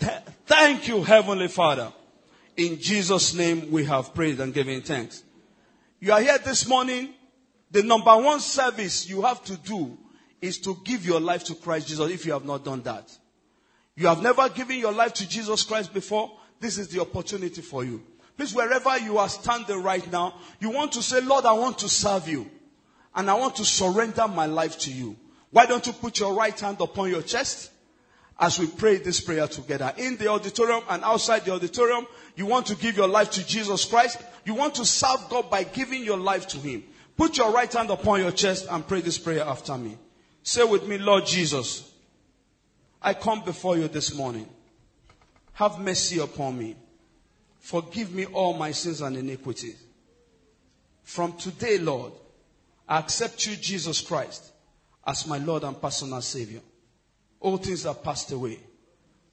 Th- 0.00 0.12
thank 0.46 0.88
you, 0.88 1.02
Heavenly 1.02 1.48
Father. 1.48 1.92
In 2.56 2.80
Jesus' 2.80 3.34
name 3.34 3.70
we 3.70 3.84
have 3.84 4.14
prayed 4.14 4.40
and 4.40 4.52
given 4.52 4.82
thanks. 4.82 5.22
You 6.00 6.12
are 6.12 6.20
here 6.20 6.38
this 6.38 6.66
morning. 6.66 7.10
The 7.70 7.82
number 7.82 8.16
one 8.16 8.40
service 8.40 9.08
you 9.08 9.22
have 9.22 9.44
to 9.44 9.56
do 9.58 9.96
is 10.40 10.58
to 10.58 10.76
give 10.84 11.04
your 11.04 11.20
life 11.20 11.44
to 11.44 11.54
Christ 11.54 11.88
Jesus 11.88 12.10
if 12.10 12.24
you 12.24 12.32
have 12.32 12.44
not 12.44 12.64
done 12.64 12.82
that. 12.82 13.10
You 13.94 14.06
have 14.06 14.22
never 14.22 14.48
given 14.48 14.78
your 14.78 14.92
life 14.92 15.12
to 15.14 15.28
Jesus 15.28 15.64
Christ 15.64 15.92
before. 15.92 16.30
This 16.60 16.78
is 16.78 16.88
the 16.88 17.00
opportunity 17.00 17.62
for 17.62 17.84
you. 17.84 18.02
Please, 18.38 18.54
wherever 18.54 18.96
you 18.98 19.18
are 19.18 19.28
standing 19.28 19.82
right 19.82 20.12
now, 20.12 20.32
you 20.60 20.70
want 20.70 20.92
to 20.92 21.02
say, 21.02 21.20
Lord, 21.20 21.44
I 21.44 21.54
want 21.54 21.78
to 21.78 21.88
serve 21.88 22.28
you. 22.28 22.48
And 23.12 23.28
I 23.28 23.34
want 23.34 23.56
to 23.56 23.64
surrender 23.64 24.28
my 24.28 24.46
life 24.46 24.78
to 24.80 24.92
you. 24.92 25.16
Why 25.50 25.66
don't 25.66 25.84
you 25.84 25.92
put 25.92 26.20
your 26.20 26.34
right 26.34 26.58
hand 26.58 26.76
upon 26.80 27.10
your 27.10 27.22
chest 27.22 27.72
as 28.38 28.60
we 28.60 28.68
pray 28.68 28.98
this 28.98 29.20
prayer 29.20 29.48
together? 29.48 29.92
In 29.96 30.16
the 30.18 30.28
auditorium 30.28 30.84
and 30.88 31.02
outside 31.02 31.46
the 31.46 31.52
auditorium, 31.52 32.06
you 32.36 32.46
want 32.46 32.66
to 32.66 32.76
give 32.76 32.96
your 32.96 33.08
life 33.08 33.32
to 33.32 33.44
Jesus 33.44 33.84
Christ. 33.84 34.22
You 34.44 34.54
want 34.54 34.76
to 34.76 34.84
serve 34.84 35.28
God 35.28 35.50
by 35.50 35.64
giving 35.64 36.04
your 36.04 36.18
life 36.18 36.46
to 36.48 36.58
Him. 36.58 36.84
Put 37.16 37.38
your 37.38 37.50
right 37.50 37.72
hand 37.72 37.90
upon 37.90 38.20
your 38.20 38.30
chest 38.30 38.68
and 38.70 38.86
pray 38.86 39.00
this 39.00 39.18
prayer 39.18 39.42
after 39.42 39.76
me. 39.76 39.98
Say 40.44 40.62
with 40.62 40.86
me, 40.86 40.98
Lord 40.98 41.26
Jesus, 41.26 41.90
I 43.02 43.14
come 43.14 43.42
before 43.44 43.76
you 43.76 43.88
this 43.88 44.14
morning. 44.14 44.48
Have 45.54 45.80
mercy 45.80 46.20
upon 46.20 46.56
me. 46.56 46.76
Forgive 47.60 48.14
me 48.14 48.26
all 48.26 48.54
my 48.54 48.72
sins 48.72 49.00
and 49.00 49.16
iniquities. 49.16 49.82
From 51.02 51.32
today, 51.34 51.78
Lord, 51.78 52.12
I 52.88 52.98
accept 52.98 53.46
you, 53.46 53.56
Jesus 53.56 54.00
Christ, 54.00 54.52
as 55.06 55.26
my 55.26 55.38
Lord 55.38 55.64
and 55.64 55.80
personal 55.80 56.20
Savior. 56.20 56.60
All 57.40 57.56
things 57.56 57.86
are 57.86 57.94
passed 57.94 58.32
away. 58.32 58.58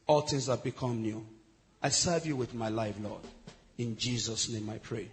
All 0.07 0.21
things 0.21 0.47
have 0.47 0.63
become 0.63 1.01
new. 1.01 1.25
I 1.81 1.89
serve 1.89 2.25
you 2.25 2.35
with 2.35 2.53
my 2.53 2.69
life, 2.69 2.95
Lord. 3.01 3.21
In 3.77 3.97
Jesus' 3.97 4.49
name 4.49 4.69
I 4.69 4.77
pray. 4.77 5.09